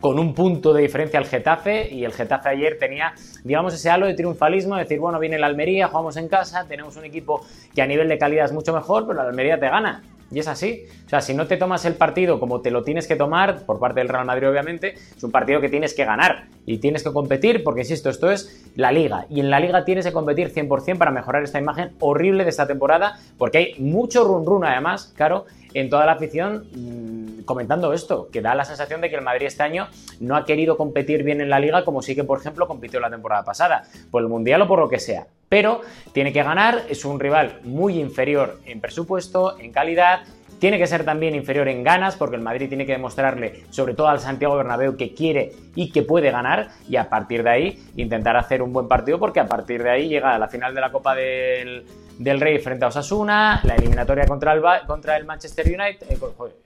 con 0.00 0.18
un 0.18 0.34
punto 0.34 0.72
de 0.72 0.82
diferencia 0.82 1.20
al 1.20 1.26
Getafe, 1.26 1.88
y 1.94 2.04
el 2.04 2.12
Getafe 2.12 2.48
ayer 2.48 2.78
tenía, 2.80 3.14
digamos, 3.44 3.74
ese 3.74 3.90
halo 3.90 4.06
de 4.06 4.14
triunfalismo, 4.14 4.74
de 4.74 4.82
decir, 4.82 4.98
bueno, 4.98 5.20
viene 5.20 5.36
el 5.36 5.44
Almería, 5.44 5.86
jugamos 5.86 6.16
en 6.16 6.26
casa, 6.26 6.66
tenemos 6.66 6.96
un 6.96 7.04
equipo 7.04 7.46
que 7.72 7.80
a 7.80 7.86
nivel 7.86 8.08
de 8.08 8.18
calidad 8.18 8.46
es 8.46 8.52
mucho 8.52 8.72
mejor, 8.72 9.06
pero 9.06 9.20
el 9.20 9.28
Almería 9.28 9.60
te 9.60 9.68
gana. 9.68 10.02
Y 10.30 10.38
es 10.38 10.48
así. 10.48 10.84
O 11.06 11.08
sea, 11.08 11.20
si 11.20 11.34
no 11.34 11.46
te 11.46 11.56
tomas 11.56 11.84
el 11.84 11.94
partido 11.94 12.38
como 12.38 12.60
te 12.60 12.70
lo 12.70 12.82
tienes 12.84 13.06
que 13.06 13.16
tomar, 13.16 13.64
por 13.64 13.78
parte 13.78 14.00
del 14.00 14.08
Real 14.08 14.26
Madrid 14.26 14.48
obviamente, 14.48 14.94
es 14.94 15.24
un 15.24 15.30
partido 15.30 15.60
que 15.60 15.68
tienes 15.68 15.94
que 15.94 16.04
ganar 16.04 16.46
y 16.66 16.78
tienes 16.78 17.02
que 17.02 17.12
competir, 17.12 17.64
porque 17.64 17.80
insisto, 17.80 18.10
esto 18.10 18.30
es 18.30 18.70
la 18.76 18.92
liga. 18.92 19.26
Y 19.30 19.40
en 19.40 19.50
la 19.50 19.58
liga 19.58 19.84
tienes 19.84 20.04
que 20.04 20.12
competir 20.12 20.52
100% 20.52 20.98
para 20.98 21.10
mejorar 21.10 21.42
esta 21.42 21.58
imagen 21.58 21.92
horrible 22.00 22.44
de 22.44 22.50
esta 22.50 22.66
temporada, 22.66 23.18
porque 23.38 23.58
hay 23.58 23.74
mucho 23.78 24.24
run 24.24 24.44
run 24.44 24.64
además, 24.64 25.12
claro, 25.16 25.46
en 25.74 25.90
toda 25.90 26.06
la 26.06 26.12
afición 26.12 26.66
mm, 26.74 27.44
comentando 27.44 27.92
esto, 27.92 28.28
que 28.30 28.40
da 28.40 28.54
la 28.54 28.64
sensación 28.64 29.00
de 29.00 29.10
que 29.10 29.16
el 29.16 29.22
Madrid 29.22 29.46
este 29.46 29.62
año 29.62 29.88
no 30.20 30.36
ha 30.36 30.44
querido 30.44 30.76
competir 30.76 31.22
bien 31.22 31.40
en 31.40 31.50
la 31.50 31.60
liga 31.60 31.84
como 31.84 32.02
sí 32.02 32.14
que, 32.14 32.24
por 32.24 32.38
ejemplo, 32.38 32.66
compitió 32.66 33.00
la 33.00 33.10
temporada 33.10 33.44
pasada, 33.44 33.84
por 34.10 34.22
el 34.22 34.28
Mundial 34.28 34.62
o 34.62 34.68
por 34.68 34.78
lo 34.78 34.88
que 34.88 34.98
sea. 34.98 35.26
Pero 35.48 35.80
tiene 36.12 36.32
que 36.32 36.42
ganar, 36.42 36.82
es 36.88 37.04
un 37.04 37.18
rival 37.18 37.60
muy 37.64 37.98
inferior 37.98 38.60
en 38.66 38.80
presupuesto, 38.80 39.58
en 39.58 39.72
calidad, 39.72 40.20
tiene 40.58 40.78
que 40.78 40.86
ser 40.86 41.04
también 41.04 41.34
inferior 41.34 41.68
en 41.68 41.84
ganas, 41.84 42.16
porque 42.16 42.36
el 42.36 42.42
Madrid 42.42 42.68
tiene 42.68 42.84
que 42.84 42.92
demostrarle, 42.92 43.64
sobre 43.70 43.94
todo 43.94 44.08
al 44.08 44.20
Santiago 44.20 44.56
Bernabéu, 44.56 44.96
que 44.96 45.14
quiere 45.14 45.52
y 45.74 45.90
que 45.90 46.02
puede 46.02 46.30
ganar, 46.30 46.68
y 46.88 46.96
a 46.96 47.08
partir 47.08 47.42
de 47.42 47.50
ahí 47.50 47.82
intentar 47.96 48.36
hacer 48.36 48.60
un 48.62 48.72
buen 48.72 48.88
partido, 48.88 49.18
porque 49.18 49.40
a 49.40 49.46
partir 49.46 49.82
de 49.82 49.90
ahí 49.90 50.08
llega 50.08 50.34
a 50.34 50.38
la 50.38 50.48
final 50.48 50.74
de 50.74 50.80
la 50.80 50.90
Copa 50.90 51.14
del, 51.14 51.84
del 52.18 52.40
Rey 52.40 52.58
frente 52.58 52.84
a 52.84 52.88
Osasuna, 52.88 53.60
la 53.64 53.76
eliminatoria 53.76 54.26
contra 54.26 54.52
el, 54.52 54.62
contra 54.86 55.16
el 55.16 55.24
Manchester 55.24 55.66
United, 55.66 56.10
eh, 56.10 56.18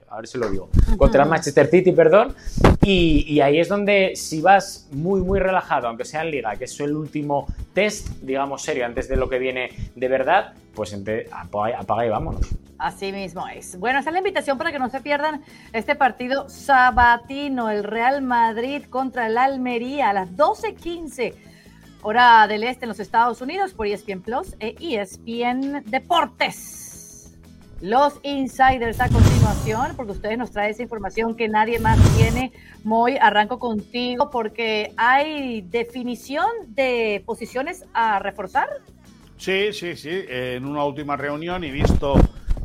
a 0.08 0.16
ver 0.16 0.26
si 0.26 0.38
lo 0.38 0.48
digo, 0.50 0.70
contra 0.96 1.22
el 1.22 1.28
Manchester 1.28 1.68
City, 1.68 1.92
perdón, 1.92 2.34
y, 2.82 3.40
ahí 3.40 3.60
es 3.60 3.68
donde 3.68 4.12
si 4.16 4.40
vas 4.40 4.88
muy, 4.92 5.20
muy 5.20 5.38
relajado, 5.38 5.88
aunque 5.88 6.04
sea 6.04 6.22
en 6.22 6.30
liga, 6.30 6.56
que 6.56 6.64
es 6.64 6.80
el 6.80 6.96
último 6.96 7.46
test, 7.74 8.08
digamos, 8.22 8.62
serio, 8.62 8.86
antes 8.86 9.08
de 9.08 9.16
lo 9.16 9.28
que 9.28 9.38
viene 9.38 9.70
de 9.94 10.08
verdad, 10.08 10.54
pues 10.74 10.96
apaga, 11.30 11.78
apaga 11.78 12.06
y 12.06 12.08
vámonos. 12.08 12.48
Así 12.78 13.12
mismo 13.12 13.46
es. 13.46 13.78
Bueno, 13.78 14.00
esta 14.00 14.10
es 14.10 14.14
la 14.14 14.18
invitación 14.18 14.58
para 14.58 14.72
que 14.72 14.78
no 14.78 14.88
se 14.88 15.00
pierdan 15.00 15.42
este 15.72 15.94
partido 15.94 16.48
sabatino, 16.48 17.70
el 17.70 17.84
Real 17.84 18.22
Madrid 18.22 18.84
contra 18.90 19.28
el 19.28 19.38
Almería 19.38 20.10
a 20.10 20.12
las 20.12 20.30
12.15 20.30 21.51
hora 22.02 22.46
del 22.48 22.64
este 22.64 22.84
en 22.84 22.88
los 22.88 23.00
Estados 23.00 23.40
Unidos 23.40 23.74
por 23.74 23.86
ESPN 23.86 24.22
Plus 24.22 24.54
e 24.60 24.74
ESPN 24.80 25.84
Deportes. 25.86 27.38
Los 27.80 28.20
insiders 28.22 29.00
a 29.00 29.08
continuación, 29.08 29.96
porque 29.96 30.12
ustedes 30.12 30.38
nos 30.38 30.52
traen 30.52 30.70
esa 30.70 30.82
información 30.82 31.34
que 31.34 31.48
nadie 31.48 31.80
más 31.80 31.98
tiene. 32.16 32.52
Moy, 32.84 33.16
arranco 33.20 33.58
contigo 33.58 34.30
porque 34.30 34.92
hay 34.96 35.62
definición 35.62 36.46
de 36.68 37.22
posiciones 37.26 37.84
a 37.92 38.20
reforzar. 38.20 38.68
Sí, 39.36 39.72
sí, 39.72 39.96
sí. 39.96 40.24
En 40.28 40.64
una 40.64 40.84
última 40.84 41.16
reunión 41.16 41.64
y 41.64 41.72
visto 41.72 42.14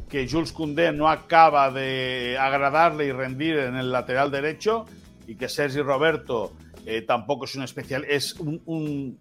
que 0.08 0.28
Jules 0.30 0.52
Koundé 0.52 0.92
no 0.92 1.10
acaba 1.10 1.72
de 1.72 2.38
agradarle 2.40 3.06
y 3.06 3.12
rendir 3.12 3.58
en 3.58 3.76
el 3.76 3.92
lateral 3.92 4.30
derecho 4.30 4.86
y 5.26 5.36
que 5.36 5.50
Sergi 5.50 5.82
Roberto 5.82 6.54
eh, 6.90 7.02
tampoco 7.02 7.44
es 7.44 7.54
un 7.56 7.64
especial, 7.64 8.06
es 8.08 8.36
un, 8.40 9.20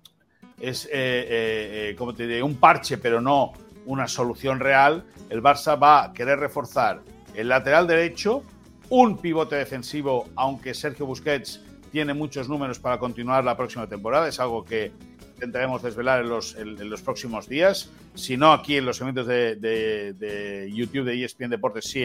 es 0.60 0.86
eh, 0.86 0.90
eh, 0.92 1.94
como 1.98 2.14
te 2.14 2.24
diré, 2.24 2.40
un 2.40 2.54
parche, 2.54 2.96
pero 2.96 3.20
no 3.20 3.54
una 3.86 4.06
solución 4.06 4.60
real. 4.60 5.04
El 5.28 5.42
Barça 5.42 5.80
va 5.80 6.04
a 6.04 6.12
querer 6.12 6.38
reforzar 6.38 7.02
el 7.34 7.48
lateral 7.48 7.88
derecho 7.88 8.44
un 8.88 9.18
pivote 9.18 9.56
defensivo, 9.56 10.28
aunque 10.36 10.74
Sergio 10.74 11.06
Busquets 11.06 11.60
tiene 11.90 12.14
muchos 12.14 12.48
números 12.48 12.78
para 12.78 13.00
continuar 13.00 13.42
la 13.42 13.56
próxima 13.56 13.88
temporada, 13.88 14.28
es 14.28 14.38
algo 14.38 14.64
que 14.64 14.92
intentaremos 15.34 15.82
desvelar 15.82 16.22
en 16.22 16.28
los, 16.28 17.02
próximos 17.02 17.48
días, 17.48 17.90
si 18.14 18.36
no 18.36 18.52
aquí 18.52 18.76
en 18.76 18.86
los 18.86 19.00
eventos 19.00 19.26
de, 19.26 20.70
YouTube 20.72 21.04
de 21.04 21.24
ESPN 21.24 21.50
Deportes, 21.50 21.86
sí 21.86 22.04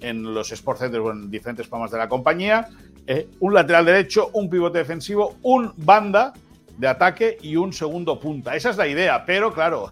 en 0.00 0.34
los 0.34 0.52
Sport 0.52 0.80
Centers 0.80 1.02
o 1.02 1.12
en 1.12 1.30
diferentes 1.30 1.66
programas 1.66 1.92
de 1.92 1.98
la 1.98 2.08
compañía, 2.08 2.68
eh, 3.10 3.26
un 3.40 3.54
lateral 3.54 3.86
derecho, 3.86 4.28
un 4.34 4.50
pivote 4.50 4.76
defensivo, 4.76 5.38
un 5.42 5.72
banda 5.78 6.34
de 6.76 6.86
ataque 6.86 7.38
y 7.40 7.56
un 7.56 7.72
segundo 7.72 8.20
punta. 8.20 8.54
Esa 8.54 8.68
es 8.68 8.76
la 8.76 8.86
idea, 8.86 9.24
pero 9.24 9.50
claro, 9.50 9.90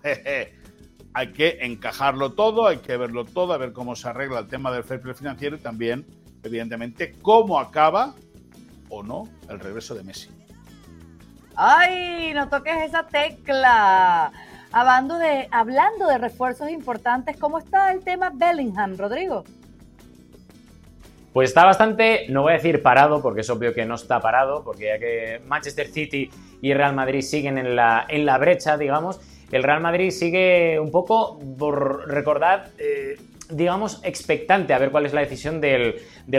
hay 1.14 1.32
que 1.32 1.58
encajarlo 1.62 2.32
todo, 2.32 2.66
hay 2.66 2.76
que 2.76 2.94
verlo 2.98 3.24
todo, 3.24 3.54
a 3.54 3.56
ver 3.56 3.72
cómo 3.72 3.96
se 3.96 4.06
arregla 4.06 4.40
el 4.40 4.48
tema 4.48 4.70
del 4.70 4.84
fair 4.84 5.00
play 5.00 5.14
financiero 5.14 5.56
y 5.56 5.60
también, 5.60 6.04
evidentemente, 6.42 7.14
cómo 7.22 7.58
acaba 7.58 8.14
o 8.90 9.02
no 9.02 9.26
el 9.48 9.60
regreso 9.60 9.94
de 9.94 10.04
Messi. 10.04 10.28
¡Ay! 11.54 12.34
No 12.34 12.50
toques 12.50 12.82
esa 12.82 13.06
tecla. 13.06 14.30
Hablando 14.72 15.16
de, 15.16 15.48
hablando 15.50 16.06
de 16.06 16.18
refuerzos 16.18 16.68
importantes, 16.68 17.38
¿cómo 17.38 17.60
está 17.60 17.92
el 17.92 18.04
tema 18.04 18.30
Bellingham, 18.34 18.98
Rodrigo? 18.98 19.44
Pues 21.36 21.50
está 21.50 21.66
bastante, 21.66 22.24
no 22.30 22.40
voy 22.40 22.52
a 22.52 22.56
decir 22.56 22.80
parado, 22.80 23.20
porque 23.20 23.42
es 23.42 23.50
obvio 23.50 23.74
que 23.74 23.84
no 23.84 23.96
está 23.96 24.20
parado, 24.20 24.64
porque 24.64 24.86
ya 24.86 24.98
que 24.98 25.42
Manchester 25.46 25.86
City 25.86 26.30
y 26.62 26.72
Real 26.72 26.94
Madrid 26.94 27.20
siguen 27.20 27.58
en 27.58 27.76
la, 27.76 28.06
en 28.08 28.24
la 28.24 28.38
brecha, 28.38 28.78
digamos, 28.78 29.20
el 29.52 29.62
Real 29.62 29.82
Madrid 29.82 30.08
sigue 30.12 30.80
un 30.80 30.90
poco, 30.90 31.38
por 31.58 32.08
recordar, 32.08 32.70
eh, 32.78 33.16
digamos, 33.50 34.00
expectante 34.02 34.74
a 34.74 34.78
ver 34.78 34.90
cuál 34.90 35.06
es 35.06 35.12
la 35.12 35.20
decisión 35.20 35.60
del, 35.60 35.94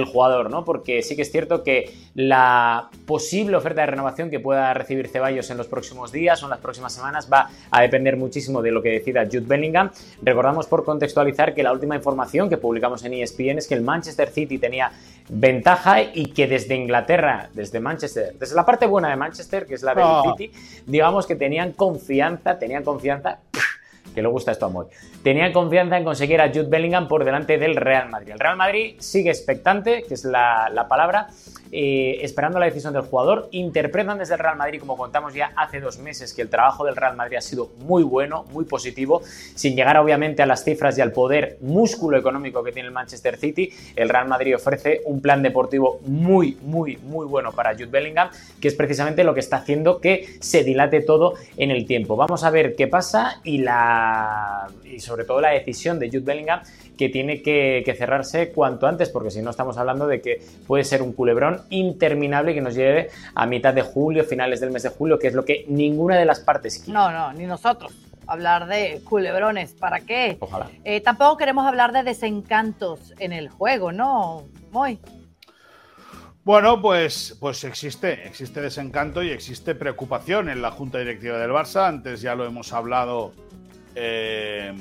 jugador, 0.05 0.49
¿no? 0.49 0.63
Porque 0.65 1.01
sí 1.01 1.15
que 1.15 1.21
es 1.21 1.31
cierto 1.31 1.63
que 1.63 1.93
la 2.13 2.89
posible 3.05 3.57
oferta 3.57 3.81
de 3.81 3.87
renovación 3.87 4.29
que 4.29 4.39
pueda 4.39 4.73
recibir 4.73 5.07
Ceballos 5.07 5.49
en 5.49 5.57
los 5.57 5.67
próximos 5.67 6.11
días 6.11 6.41
o 6.43 6.45
en 6.45 6.51
las 6.51 6.59
próximas 6.59 6.93
semanas 6.93 7.29
va 7.31 7.49
a 7.71 7.81
depender 7.81 8.17
muchísimo 8.17 8.61
de 8.61 8.71
lo 8.71 8.81
que 8.81 8.89
decida 8.89 9.25
Jude 9.25 9.45
Bellingham. 9.47 9.91
Recordamos 10.21 10.67
por 10.67 10.83
contextualizar 10.83 11.53
que 11.53 11.63
la 11.63 11.71
última 11.71 11.95
información 11.95 12.49
que 12.49 12.57
publicamos 12.57 13.03
en 13.05 13.13
ESPN 13.13 13.57
es 13.57 13.67
que 13.67 13.75
el 13.75 13.81
Manchester 13.81 14.29
City 14.29 14.57
tenía 14.57 14.91
ventaja 15.29 16.01
y 16.01 16.27
que 16.27 16.47
desde 16.47 16.75
Inglaterra, 16.75 17.49
desde 17.53 17.79
Manchester, 17.79 18.35
desde 18.39 18.55
la 18.55 18.65
parte 18.65 18.85
buena 18.85 19.09
de 19.09 19.15
Manchester, 19.15 19.65
que 19.65 19.75
es 19.75 19.83
la 19.83 19.93
del 19.93 20.03
oh. 20.05 20.35
City, 20.37 20.51
digamos 20.85 21.25
que 21.25 21.35
tenían 21.35 21.73
confianza, 21.73 22.57
tenían 22.57 22.83
confianza 22.83 23.39
que 24.17 24.23
le 24.23 24.29
gusta 24.29 24.51
esto 24.51 24.65
a 24.65 24.69
Moy. 24.69 24.87
Tenía 25.21 25.53
confianza 25.53 25.95
en 25.95 26.03
conseguir 26.03 26.41
a 26.41 26.47
Jude 26.47 26.69
Bellingham 26.69 27.07
por 27.07 27.23
delante 27.23 27.59
del 27.59 27.75
Real 27.75 28.09
Madrid. 28.09 28.31
El 28.31 28.39
Real 28.39 28.57
Madrid 28.57 28.95
sigue 28.97 29.29
expectante, 29.29 30.01
que 30.07 30.15
es 30.15 30.25
la, 30.25 30.71
la 30.73 30.87
palabra, 30.87 31.27
eh, 31.71 32.19
esperando 32.21 32.59
la 32.59 32.65
decisión 32.65 32.93
del 32.93 33.03
jugador. 33.03 33.49
Interpretan 33.51 34.17
desde 34.17 34.35
el 34.35 34.39
Real 34.39 34.57
Madrid, 34.57 34.79
como 34.79 34.97
contamos 34.97 35.33
ya 35.33 35.51
hace 35.55 35.79
dos 35.79 35.99
meses, 35.99 36.33
que 36.33 36.41
el 36.41 36.49
trabajo 36.49 36.85
del 36.85 36.95
Real 36.95 37.15
Madrid 37.15 37.37
ha 37.37 37.41
sido 37.41 37.69
muy 37.79 38.03
bueno, 38.03 38.45
muy 38.51 38.65
positivo, 38.65 39.21
sin 39.55 39.75
llegar 39.75 39.97
obviamente 39.97 40.41
a 40.41 40.45
las 40.45 40.63
cifras 40.63 40.97
y 40.97 41.01
al 41.01 41.11
poder 41.11 41.57
músculo 41.61 42.17
económico 42.17 42.63
que 42.63 42.71
tiene 42.71 42.87
el 42.87 42.93
Manchester 42.93 43.37
City. 43.37 43.71
El 43.95 44.09
Real 44.09 44.27
Madrid 44.27 44.55
ofrece 44.55 45.01
un 45.05 45.21
plan 45.21 45.43
deportivo 45.43 45.99
muy, 46.05 46.57
muy, 46.61 46.97
muy 46.97 47.25
bueno 47.25 47.51
para 47.51 47.73
Jude 47.73 47.87
Bellingham, 47.87 48.29
que 48.61 48.67
es 48.67 48.75
precisamente 48.75 49.23
lo 49.23 49.33
que 49.33 49.41
está 49.41 49.57
haciendo 49.57 49.99
que 49.99 50.37
se 50.39 50.63
dilate 50.63 51.01
todo 51.01 51.35
en 51.57 51.71
el 51.71 51.85
tiempo. 51.85 52.15
Vamos 52.15 52.43
a 52.43 52.49
ver 52.49 52.75
qué 52.75 52.87
pasa 52.87 53.41
y, 53.43 53.59
la, 53.59 54.06
y 54.83 54.99
sobre 54.99 55.25
todo 55.25 55.41
la 55.41 55.49
decisión 55.49 55.99
de 55.99 56.07
Jude 56.07 56.21
Bellingham 56.21 56.61
que 56.97 57.09
tiene 57.09 57.41
que, 57.41 57.95
cerrarse 57.97 58.51
cuanto 58.51 58.87
antes, 58.87 59.09
porque 59.09 59.31
si 59.31 59.41
no 59.41 59.51
estamos 59.51 59.77
hablando 59.77 60.07
de 60.07 60.21
que 60.21 60.41
puede 60.65 60.83
ser 60.83 61.01
un 61.01 61.13
culebrón 61.13 61.61
interminable 61.69 62.53
que 62.53 62.61
nos 62.61 62.75
lleve 62.75 63.09
a 63.35 63.45
mitad 63.45 63.73
de 63.73 63.83
julio, 63.83 64.23
finales 64.23 64.59
del 64.59 64.71
mes 64.71 64.83
de 64.83 64.89
julio, 64.89 65.19
que 65.19 65.27
es 65.27 65.33
lo 65.33 65.45
que 65.45 65.65
ninguna 65.67 66.17
de 66.17 66.25
las 66.25 66.39
partes 66.39 66.79
quiere. 66.79 66.93
No, 66.93 67.11
no, 67.11 67.33
ni 67.33 67.45
nosotros. 67.45 67.93
Hablar 68.25 68.67
de 68.67 69.01
culebrones, 69.05 69.73
¿para 69.73 70.01
qué? 70.01 70.37
Ojalá. 70.39 70.69
Eh, 70.83 70.99
tampoco 70.99 71.37
queremos 71.37 71.65
hablar 71.65 71.93
de 71.93 72.03
desencantos 72.03 73.13
en 73.19 73.31
el 73.31 73.47
juego, 73.47 73.93
¿no? 73.93 74.43
Muy. 74.71 74.99
Bueno, 76.47 76.81
pues, 76.81 77.37
pues 77.41 77.65
existe, 77.65 78.25
existe 78.25 78.61
desencanto 78.61 79.21
y 79.21 79.31
existe 79.31 79.75
preocupación 79.75 80.47
en 80.47 80.61
la 80.61 80.71
Junta 80.71 80.97
Directiva 80.97 81.37
del 81.37 81.51
Barça. 81.51 81.87
Antes 81.87 82.21
ya 82.21 82.35
lo 82.35 82.45
hemos 82.45 82.71
hablado 82.71 83.33
eh, 83.99 84.71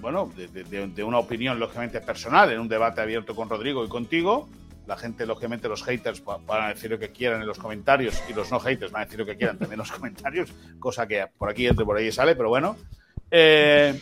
bueno, 0.00 0.30
de, 0.36 1.02
una 1.04 1.18
opinión 1.18 1.58
lógicamente 1.58 2.00
personal, 2.00 2.52
en 2.52 2.60
un 2.60 2.68
debate 2.68 3.00
abierto 3.00 3.34
con 3.34 3.48
Rodrigo 3.48 3.84
y 3.84 3.88
contigo. 3.88 4.48
La 4.86 4.96
gente, 4.96 5.26
lógicamente, 5.26 5.68
los 5.68 5.82
haters 5.82 6.22
van 6.24 6.62
a 6.64 6.68
decir 6.68 6.90
lo 6.90 6.98
que 6.98 7.10
quieran 7.10 7.40
en 7.40 7.46
los 7.46 7.58
comentarios 7.58 8.22
y 8.28 8.34
los 8.34 8.50
no 8.50 8.60
haters 8.60 8.92
van 8.92 9.02
a 9.02 9.04
decir 9.06 9.18
lo 9.18 9.26
que 9.26 9.36
quieran 9.36 9.58
también 9.58 9.74
en 9.74 9.78
los 9.78 9.92
comentarios, 9.98 10.52
cosa 10.78 11.06
que 11.06 11.26
por 11.38 11.50
aquí 11.50 11.66
entre, 11.66 11.84
por 11.84 11.96
ahí 11.96 12.12
sale, 12.12 12.36
pero 12.36 12.50
bueno. 12.50 12.76
Eh, 13.30 13.98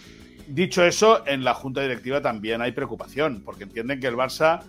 dicho 0.49 0.85
eso, 0.85 1.27
en 1.27 1.43
la 1.43 1.55
junta 1.55 1.81
directiva 1.81 2.21
también 2.21 2.62
hay 2.62 2.73
preocupación, 2.73 3.43
porque 3.45 3.65
entienden 3.65 4.01
que 4.01 4.07
el 4.09 4.17
Barça, 4.17 4.61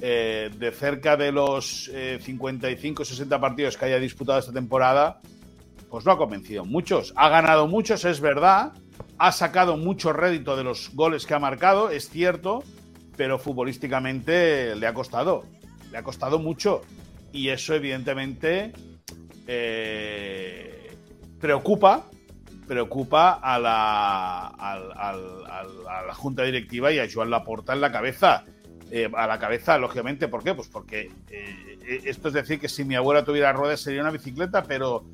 eh, 0.00 0.50
de 0.56 0.70
cerca 0.70 1.16
de 1.16 1.30
los 1.30 1.90
55 2.20 3.04
60 3.04 3.40
partidos 3.40 3.76
que 3.76 3.84
haya 3.84 3.98
disputado 3.98 4.38
esta 4.38 4.52
temporada, 4.52 5.20
pues 5.90 6.04
no 6.06 6.12
ha 6.12 6.18
convencido 6.18 6.64
muchos. 6.64 7.12
Ha 7.16 7.28
ganado 7.28 7.66
muchos, 7.66 8.04
es 8.04 8.20
verdad, 8.20 8.72
ha 9.20 9.32
sacado 9.32 9.76
mucho 9.76 10.14
rédito 10.14 10.56
de 10.56 10.64
los 10.64 10.94
goles 10.94 11.26
que 11.26 11.34
ha 11.34 11.38
marcado, 11.38 11.90
es 11.90 12.08
cierto, 12.08 12.64
pero 13.18 13.38
futbolísticamente 13.38 14.74
le 14.74 14.86
ha 14.86 14.94
costado. 14.94 15.44
Le 15.92 15.98
ha 15.98 16.02
costado 16.02 16.38
mucho. 16.38 16.80
Y 17.30 17.50
eso, 17.50 17.74
evidentemente, 17.74 18.72
eh, 19.46 20.96
preocupa. 21.38 22.06
Preocupa 22.66 23.32
a 23.32 23.58
la, 23.58 24.46
a 24.46 26.04
la 26.06 26.14
Junta 26.14 26.42
Directiva 26.44 26.90
y 26.90 26.98
a 26.98 27.06
Joan 27.12 27.28
Laporta 27.28 27.74
en 27.74 27.82
la 27.82 27.92
cabeza. 27.92 28.44
Eh, 28.90 29.10
a 29.14 29.26
la 29.26 29.38
cabeza, 29.38 29.76
lógicamente, 29.76 30.28
¿por 30.28 30.42
qué? 30.42 30.54
Pues 30.54 30.68
porque 30.68 31.10
eh, 31.28 32.00
esto 32.06 32.28
es 32.28 32.34
decir 32.34 32.58
que 32.58 32.70
si 32.70 32.84
mi 32.84 32.94
abuela 32.94 33.22
tuviera 33.22 33.52
ruedas 33.52 33.82
sería 33.82 34.00
una 34.00 34.12
bicicleta, 34.12 34.62
pero 34.62 35.04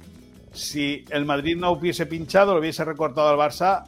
si 0.52 1.04
el 1.10 1.24
Madrid 1.24 1.56
no 1.56 1.72
hubiese 1.72 2.06
pinchado, 2.06 2.54
lo 2.54 2.60
hubiese 2.60 2.84
recortado 2.84 3.28
al 3.28 3.36
Barça, 3.36 3.84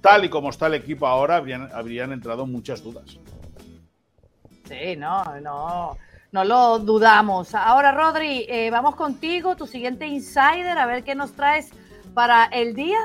tal 0.00 0.24
y 0.24 0.28
como 0.28 0.50
está 0.50 0.66
el 0.66 0.74
equipo 0.74 1.06
ahora, 1.06 1.36
habrían, 1.36 2.12
entrado 2.12 2.46
muchas 2.46 2.82
dudas. 2.82 3.18
Sí, 4.64 4.96
no, 4.96 5.24
no, 5.40 5.96
no 6.32 6.44
lo 6.44 6.78
dudamos. 6.78 7.54
Ahora, 7.54 7.92
Rodri, 7.92 8.46
eh, 8.48 8.70
vamos 8.70 8.94
contigo, 8.96 9.56
tu 9.56 9.66
siguiente 9.66 10.06
insider, 10.06 10.78
a 10.78 10.86
ver 10.86 11.04
qué 11.04 11.14
nos 11.14 11.32
traes 11.32 11.70
para 12.14 12.44
el 12.46 12.74
día. 12.74 12.98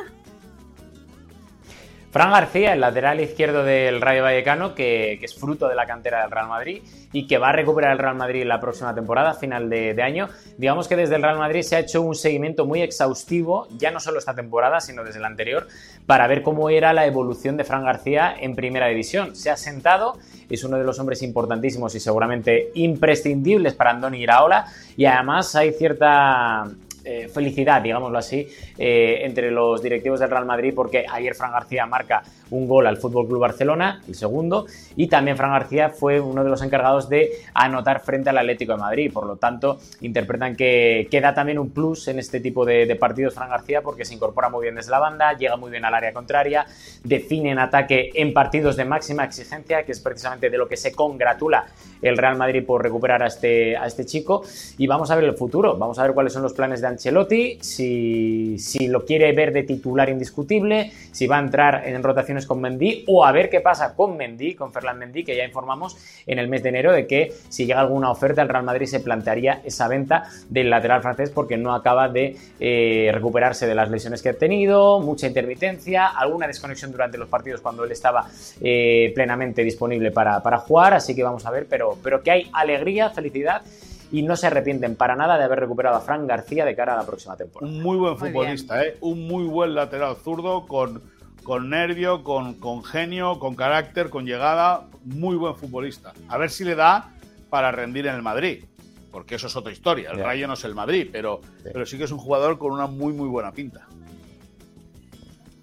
Fran 2.15 2.31
García, 2.31 2.71
el 2.71 2.79
lateral 2.79 3.19
izquierdo 3.19 3.65
del 3.65 3.99
Rayo 3.99 4.23
Vallecano, 4.23 4.73
que, 4.73 5.19
es 5.21 5.35
fruto 5.35 5.67
de 5.67 5.75
la 5.75 5.85
cantera 5.85 6.21
del 6.21 6.31
Real 6.31 6.47
Madrid 6.47 6.81
y 7.11 7.27
que 7.27 7.37
va 7.37 7.49
a 7.49 7.51
recuperar 7.51 7.91
el 7.91 7.97
Real 7.97 8.15
Madrid 8.15 8.45
la 8.45 8.61
próxima 8.61 8.95
temporada, 8.95 9.33
final 9.33 9.69
de, 9.69 10.01
año. 10.01 10.29
Digamos 10.57 10.87
que 10.87 10.95
desde 10.95 11.15
el 11.15 11.23
Real 11.23 11.37
Madrid 11.37 11.63
se 11.63 11.75
ha 11.75 11.79
hecho 11.79 12.01
un 12.01 12.15
seguimiento 12.15 12.65
muy 12.65 12.81
exhaustivo, 12.81 13.67
ya 13.77 13.91
no 13.91 13.99
solo 13.99 14.19
esta 14.19 14.33
temporada, 14.33 14.79
sino 14.79 15.03
desde 15.03 15.19
la 15.19 15.27
anterior, 15.27 15.67
para 16.05 16.25
ver 16.27 16.41
cómo 16.41 16.69
era 16.69 16.93
la 16.93 17.05
evolución 17.05 17.57
de 17.57 17.65
Fran 17.65 17.83
García 17.83 18.33
en 18.39 18.55
primera 18.55 18.87
división. 18.87 19.35
Se 19.35 19.49
ha 19.51 19.57
sentado, 19.57 20.17
es 20.49 20.63
uno 20.63 20.77
de 20.77 20.85
los 20.85 20.97
hombres 20.99 21.21
importantísimos 21.21 21.95
y 21.95 21.99
seguramente 21.99 22.71
imprescindibles 22.75 23.73
para 23.73 23.89
Andoni 23.91 24.21
Iraola, 24.21 24.67
y 24.95 25.03
además 25.03 25.53
hay 25.55 25.73
cierta 25.73 26.63
eh, 27.05 27.29
felicidad, 27.29 27.81
digámoslo 27.83 28.17
así, 28.17 28.47
eh, 28.77 29.19
entre 29.21 29.51
los 29.51 29.81
directivos 29.81 30.19
del 30.19 30.31
Real 30.31 30.45
Madrid, 30.45 30.73
porque 30.75 31.05
ayer 31.07 31.35
Fran 31.35 31.51
García 31.51 31.85
marca 31.85 32.23
un 32.49 32.67
gol 32.67 32.87
al 32.87 32.97
Fútbol 32.97 33.27
Club 33.27 33.41
Barcelona, 33.41 34.01
el 34.07 34.15
segundo, 34.15 34.65
y 34.95 35.07
también 35.07 35.37
Fran 35.37 35.51
García 35.51 35.89
fue 35.89 36.19
uno 36.19 36.43
de 36.43 36.49
los 36.49 36.63
encargados 36.63 37.07
de 37.07 37.29
anotar 37.53 38.01
frente 38.01 38.31
al 38.31 38.39
Atlético 38.39 38.73
de 38.73 38.79
Madrid. 38.79 39.11
Por 39.13 39.27
lo 39.27 39.35
tanto, 39.35 39.77
interpretan 40.01 40.55
que 40.55 41.07
queda 41.11 41.33
también 41.33 41.59
un 41.59 41.69
plus 41.69 42.07
en 42.07 42.17
este 42.17 42.39
tipo 42.39 42.65
de, 42.65 42.95
partidos 42.95 43.35
Fran 43.35 43.49
García, 43.49 43.83
porque 43.83 44.03
se 44.03 44.15
incorpora 44.15 44.49
muy 44.49 44.63
bien 44.63 44.73
desde 44.73 44.89
la 44.89 44.99
banda, 44.99 45.33
llega 45.33 45.57
muy 45.57 45.69
bien 45.69 45.85
al 45.85 45.93
área 45.93 46.11
contraria, 46.11 46.65
define 47.03 47.51
en 47.51 47.59
ataque 47.59 48.09
en 48.15 48.33
partidos 48.33 48.75
de 48.77 48.85
máxima 48.85 49.25
exigencia, 49.25 49.83
que 49.83 49.91
es 49.91 49.99
precisamente 49.99 50.49
de 50.49 50.57
lo 50.57 50.67
que 50.67 50.77
se 50.77 50.91
congratula 50.91 51.67
el 52.01 52.17
Real 52.17 52.37
Madrid 52.37 52.65
por 52.65 52.81
recuperar 52.81 53.21
a 53.23 53.27
este, 53.27 53.77
a 53.77 53.85
este 53.85 54.05
chico. 54.05 54.43
Y 54.77 54.87
vamos 54.87 55.11
a 55.11 55.15
ver 55.15 55.25
el 55.25 55.35
futuro, 55.35 55.77
vamos 55.77 55.99
a 55.99 56.03
ver 56.03 56.13
cuáles 56.13 56.33
son 56.33 56.41
los 56.41 56.53
planes 56.53 56.81
de 56.81 56.87
Ancelotti, 56.95 57.57
si, 57.61 58.57
si, 58.57 58.87
lo 58.87 59.05
quiere 59.05 59.33
ver 59.33 59.51
de 59.51 59.63
titular 59.63 60.09
indiscutible, 60.09 60.91
si 61.11 61.27
va 61.27 61.37
a 61.37 61.41
entrar 61.41 61.83
en 61.85 62.01
rotaciones 62.01 62.45
con 62.45 62.61
Mendy 62.61 63.03
o 63.07 63.25
a 63.25 63.31
ver 63.33 63.49
qué 63.49 63.59
pasa 63.59 63.93
con 63.95 64.15
Mendy, 64.15 64.55
con 64.55 64.71
Ferland 64.71 64.99
Mendy, 64.99 65.23
que 65.25 65.35
ya 65.35 65.43
informamos 65.43 65.97
en 66.25 66.39
el 66.39 66.47
mes 66.47 66.63
de 66.63 66.69
enero 66.69 66.93
de 66.93 67.05
que 67.05 67.33
si 67.49 67.65
llega 67.65 67.81
alguna 67.81 68.09
oferta 68.09 68.41
el 68.41 68.49
Real 68.49 68.63
Madrid 68.63 68.85
se 68.85 69.01
plantearía 69.01 69.61
esa 69.65 69.87
venta 69.87 70.23
del 70.49 70.69
lateral 70.69 71.01
francés 71.01 71.29
porque 71.29 71.57
no 71.57 71.75
acaba 71.75 72.07
de 72.07 72.37
eh, 72.59 73.11
recuperarse 73.13 73.67
de 73.67 73.75
las 73.75 73.89
lesiones 73.89 74.21
que 74.21 74.29
ha 74.29 74.33
tenido, 74.37 74.99
mucha 75.01 75.27
intermitencia, 75.27 76.07
alguna 76.07 76.47
desconexión 76.47 76.91
durante 76.91 77.17
los 77.17 77.27
partidos 77.27 77.59
cuando 77.59 77.83
él 77.83 77.91
estaba 77.91 78.27
eh, 78.61 79.11
plenamente 79.13 79.63
disponible 79.63 80.11
para, 80.11 80.41
para, 80.41 80.59
jugar, 80.59 80.93
así 80.93 81.13
que 81.13 81.23
vamos 81.23 81.45
a 81.45 81.51
ver, 81.51 81.67
pero, 81.69 81.97
pero 82.01 82.23
que 82.23 82.31
hay 82.31 82.49
alegría, 82.53 83.09
felicidad 83.09 83.61
y 84.11 84.21
no 84.21 84.35
se 84.35 84.47
arrepienten 84.47 84.95
para 84.95 85.15
nada 85.15 85.37
de 85.37 85.43
haber 85.43 85.59
recuperado 85.59 85.97
a 85.97 86.01
Fran 86.01 86.27
García 86.27 86.65
de 86.65 86.75
cara 86.75 86.93
a 86.93 86.97
la 86.97 87.05
próxima 87.05 87.35
temporada. 87.35 87.71
Un 87.71 87.81
muy 87.81 87.97
buen 87.97 88.17
futbolista, 88.17 88.83
¿eh? 88.83 88.97
un 89.01 89.27
muy 89.27 89.45
buen 89.45 89.75
lateral 89.75 90.15
zurdo 90.17 90.67
con, 90.67 91.01
con 91.43 91.69
nervio, 91.69 92.23
con, 92.23 92.55
con 92.55 92.83
genio, 92.83 93.39
con 93.39 93.55
carácter, 93.55 94.09
con 94.09 94.25
llegada, 94.25 94.87
muy 95.03 95.35
buen 95.35 95.55
futbolista. 95.55 96.13
A 96.27 96.37
ver 96.37 96.49
si 96.49 96.63
le 96.63 96.75
da 96.75 97.11
para 97.49 97.71
rendir 97.71 98.07
en 98.07 98.15
el 98.15 98.21
Madrid, 98.21 98.65
porque 99.11 99.35
eso 99.35 99.47
es 99.47 99.55
otra 99.55 99.71
historia. 99.71 100.11
El 100.11 100.19
Rayo 100.19 100.47
no 100.47 100.53
es 100.53 100.63
el 100.63 100.75
Madrid, 100.75 101.09
pero 101.11 101.41
sí. 101.43 101.69
pero 101.71 101.85
sí 101.85 101.97
que 101.97 102.03
es 102.03 102.11
un 102.11 102.19
jugador 102.19 102.57
con 102.57 102.71
una 102.71 102.87
muy, 102.87 103.13
muy 103.13 103.27
buena 103.27 103.51
pinta. 103.51 103.87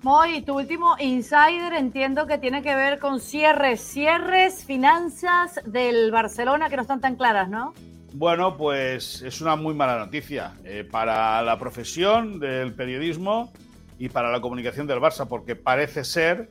Moy, 0.02 0.42
tu 0.42 0.58
último 0.58 0.96
insider 0.98 1.74
entiendo 1.74 2.26
que 2.26 2.36
tiene 2.36 2.60
que 2.60 2.74
ver 2.74 2.98
con 2.98 3.20
cierres, 3.20 3.80
cierres, 3.80 4.64
finanzas 4.64 5.60
del 5.64 6.10
Barcelona 6.10 6.68
que 6.68 6.74
no 6.74 6.82
están 6.82 7.00
tan 7.00 7.14
claras, 7.14 7.48
¿no? 7.48 7.72
Bueno, 8.14 8.58
pues 8.58 9.22
es 9.22 9.40
una 9.40 9.56
muy 9.56 9.74
mala 9.74 9.98
noticia 9.98 10.52
eh, 10.64 10.86
para 10.88 11.40
la 11.42 11.58
profesión 11.58 12.38
del 12.40 12.74
periodismo 12.74 13.52
y 13.98 14.10
para 14.10 14.30
la 14.30 14.40
comunicación 14.40 14.86
del 14.86 14.98
Barça, 14.98 15.26
porque 15.26 15.56
parece 15.56 16.04
ser, 16.04 16.50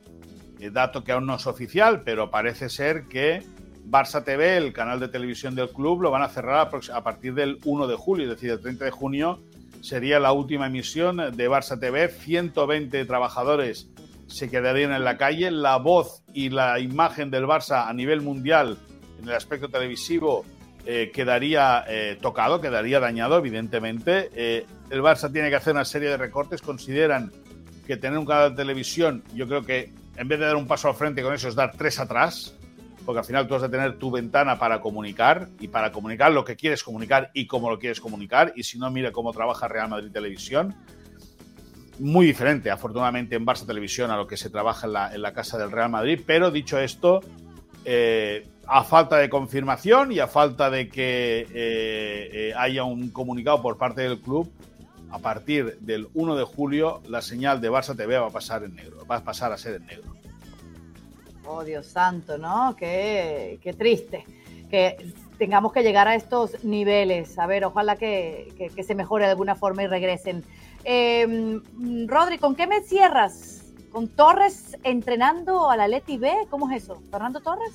eh, 0.58 0.70
dato 0.70 1.04
que 1.04 1.12
aún 1.12 1.26
no 1.26 1.36
es 1.36 1.46
oficial, 1.46 2.02
pero 2.02 2.30
parece 2.30 2.68
ser 2.68 3.04
que 3.04 3.44
Barça 3.86 4.24
TV, 4.24 4.56
el 4.56 4.72
canal 4.72 4.98
de 4.98 5.06
televisión 5.06 5.54
del 5.54 5.70
club, 5.70 6.02
lo 6.02 6.10
van 6.10 6.22
a 6.22 6.28
cerrar 6.28 6.68
a 6.92 7.02
partir 7.04 7.34
del 7.34 7.58
1 7.64 7.86
de 7.86 7.94
julio, 7.94 8.24
es 8.24 8.30
decir, 8.30 8.50
el 8.50 8.60
30 8.60 8.84
de 8.84 8.90
junio 8.90 9.40
sería 9.82 10.18
la 10.18 10.32
última 10.32 10.66
emisión 10.66 11.16
de 11.16 11.50
Barça 11.50 11.78
TV. 11.78 12.08
120 12.08 13.04
trabajadores 13.04 13.88
se 14.26 14.48
quedarían 14.48 14.92
en 14.92 15.04
la 15.04 15.16
calle. 15.16 15.50
La 15.50 15.76
voz 15.76 16.22
y 16.32 16.50
la 16.50 16.78
imagen 16.78 17.30
del 17.30 17.44
Barça 17.44 17.88
a 17.88 17.92
nivel 17.92 18.20
mundial 18.20 18.78
en 19.20 19.28
el 19.28 19.34
aspecto 19.34 19.68
televisivo 19.68 20.44
eh, 20.84 21.10
quedaría 21.12 21.84
eh, 21.88 22.18
tocado, 22.20 22.60
quedaría 22.60 23.00
dañado, 23.00 23.38
evidentemente. 23.38 24.30
Eh, 24.34 24.66
el 24.90 25.00
Barça 25.00 25.32
tiene 25.32 25.50
que 25.50 25.56
hacer 25.56 25.74
una 25.74 25.84
serie 25.84 26.08
de 26.08 26.16
recortes. 26.16 26.60
Consideran 26.60 27.32
que 27.86 27.96
tener 27.96 28.18
un 28.18 28.26
canal 28.26 28.50
de 28.50 28.56
televisión, 28.56 29.24
yo 29.34 29.46
creo 29.48 29.62
que 29.62 29.92
en 30.16 30.28
vez 30.28 30.38
de 30.38 30.46
dar 30.46 30.56
un 30.56 30.66
paso 30.66 30.88
al 30.88 30.94
frente 30.94 31.22
con 31.22 31.34
eso 31.34 31.48
es 31.48 31.54
dar 31.54 31.72
tres 31.76 31.98
atrás 31.98 32.54
porque 33.04 33.18
al 33.18 33.24
final 33.24 33.46
tú 33.46 33.54
has 33.54 33.62
de 33.62 33.68
tener 33.68 33.98
tu 33.98 34.10
ventana 34.10 34.58
para 34.58 34.80
comunicar 34.80 35.48
y 35.60 35.68
para 35.68 35.92
comunicar 35.92 36.32
lo 36.32 36.44
que 36.44 36.56
quieres 36.56 36.82
comunicar 36.82 37.30
y 37.34 37.46
cómo 37.46 37.70
lo 37.70 37.78
quieres 37.78 38.00
comunicar. 38.00 38.52
Y 38.56 38.62
si 38.62 38.78
no, 38.78 38.90
mira 38.90 39.12
cómo 39.12 39.32
trabaja 39.32 39.68
Real 39.68 39.88
Madrid 39.88 40.10
Televisión. 40.12 40.74
Muy 41.98 42.26
diferente, 42.26 42.70
afortunadamente, 42.70 43.36
en 43.36 43.46
Barça 43.46 43.66
Televisión 43.66 44.10
a 44.10 44.16
lo 44.16 44.26
que 44.26 44.36
se 44.36 44.50
trabaja 44.50 44.86
en 44.86 44.92
la, 44.92 45.14
en 45.14 45.22
la 45.22 45.32
casa 45.32 45.58
del 45.58 45.70
Real 45.70 45.90
Madrid. 45.90 46.20
Pero 46.26 46.50
dicho 46.50 46.78
esto, 46.78 47.20
eh, 47.84 48.46
a 48.66 48.84
falta 48.84 49.16
de 49.16 49.28
confirmación 49.28 50.12
y 50.12 50.18
a 50.20 50.26
falta 50.26 50.70
de 50.70 50.88
que 50.88 51.40
eh, 51.40 52.30
eh, 52.32 52.54
haya 52.56 52.84
un 52.84 53.10
comunicado 53.10 53.60
por 53.62 53.76
parte 53.76 54.02
del 54.02 54.20
club, 54.20 54.50
a 55.10 55.18
partir 55.18 55.78
del 55.80 56.08
1 56.14 56.36
de 56.36 56.44
julio 56.44 57.02
la 57.08 57.20
señal 57.20 57.60
de 57.60 57.70
Barça 57.70 57.96
TV 57.96 58.18
va 58.18 58.28
a 58.28 58.30
pasar 58.30 58.64
en 58.64 58.74
negro, 58.74 59.06
va 59.06 59.16
a 59.16 59.24
pasar 59.24 59.52
a 59.52 59.58
ser 59.58 59.74
en 59.74 59.86
negro. 59.86 60.12
Oh, 61.46 61.64
Dios 61.64 61.86
santo, 61.86 62.38
¿no? 62.38 62.74
Qué, 62.76 63.58
qué, 63.62 63.72
triste 63.72 64.24
que 64.70 65.12
tengamos 65.38 65.72
que 65.72 65.82
llegar 65.82 66.08
a 66.08 66.14
estos 66.14 66.64
niveles. 66.64 67.38
A 67.38 67.46
ver, 67.46 67.64
ojalá 67.64 67.96
que, 67.96 68.54
que, 68.56 68.68
que 68.70 68.82
se 68.84 68.94
mejore 68.94 69.24
de 69.24 69.32
alguna 69.32 69.54
forma 69.54 69.82
y 69.82 69.86
regresen. 69.86 70.44
Eh, 70.84 71.60
Rodri, 72.06 72.38
¿con 72.38 72.54
qué 72.54 72.66
me 72.66 72.80
cierras? 72.82 73.64
¿Con 73.90 74.08
Torres 74.08 74.78
entrenando 74.82 75.68
a 75.68 75.76
la 75.76 75.88
Leti 75.88 76.16
B? 76.16 76.32
¿Cómo 76.48 76.70
es 76.70 76.84
eso? 76.84 77.02
¿Fernando 77.10 77.40
Torres? 77.40 77.72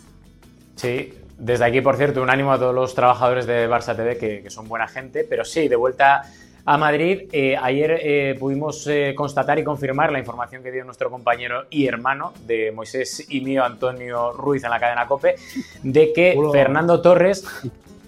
Sí, 0.78 1.14
desde 1.38 1.66
aquí, 1.66 1.82
por 1.82 1.98
cierto, 1.98 2.22
un 2.22 2.30
ánimo 2.30 2.54
a 2.54 2.58
todos 2.58 2.74
los 2.74 2.96
trabajadores 2.96 3.46
de 3.46 3.70
Barça 3.70 3.96
TV 3.96 4.18
que, 4.18 4.42
que 4.42 4.50
son 4.50 4.70
buena 4.70 4.88
gente, 4.88 5.26
pero 5.30 5.44
sí, 5.44 5.68
de 5.68 5.76
vuelta 5.76 6.24
a 6.68 6.78
Madrid. 6.78 7.30
Eh, 7.32 7.56
ayer 7.56 8.00
eh, 8.02 8.36
pudimos 8.38 8.86
eh, 8.88 9.14
constatar 9.16 9.58
y 9.58 9.64
confirmar 9.64 10.12
la 10.12 10.20
información 10.20 10.62
que 10.62 10.72
dio 10.72 10.84
nuestro 10.84 11.10
compañero 11.10 11.64
y 11.70 11.88
hermano 11.88 12.34
de 12.46 12.74
Moisés 12.74 13.26
y 13.30 13.40
mío, 13.40 13.64
Antonio 13.64 14.34
Ruiz, 14.34 14.66
en 14.66 14.70
la 14.70 14.80
cadena 14.80 15.08
COPE, 15.08 15.36
de 15.84 16.12
que 16.12 16.36
hola. 16.38 16.52
Fernando 16.52 17.02
Torres, 17.02 17.46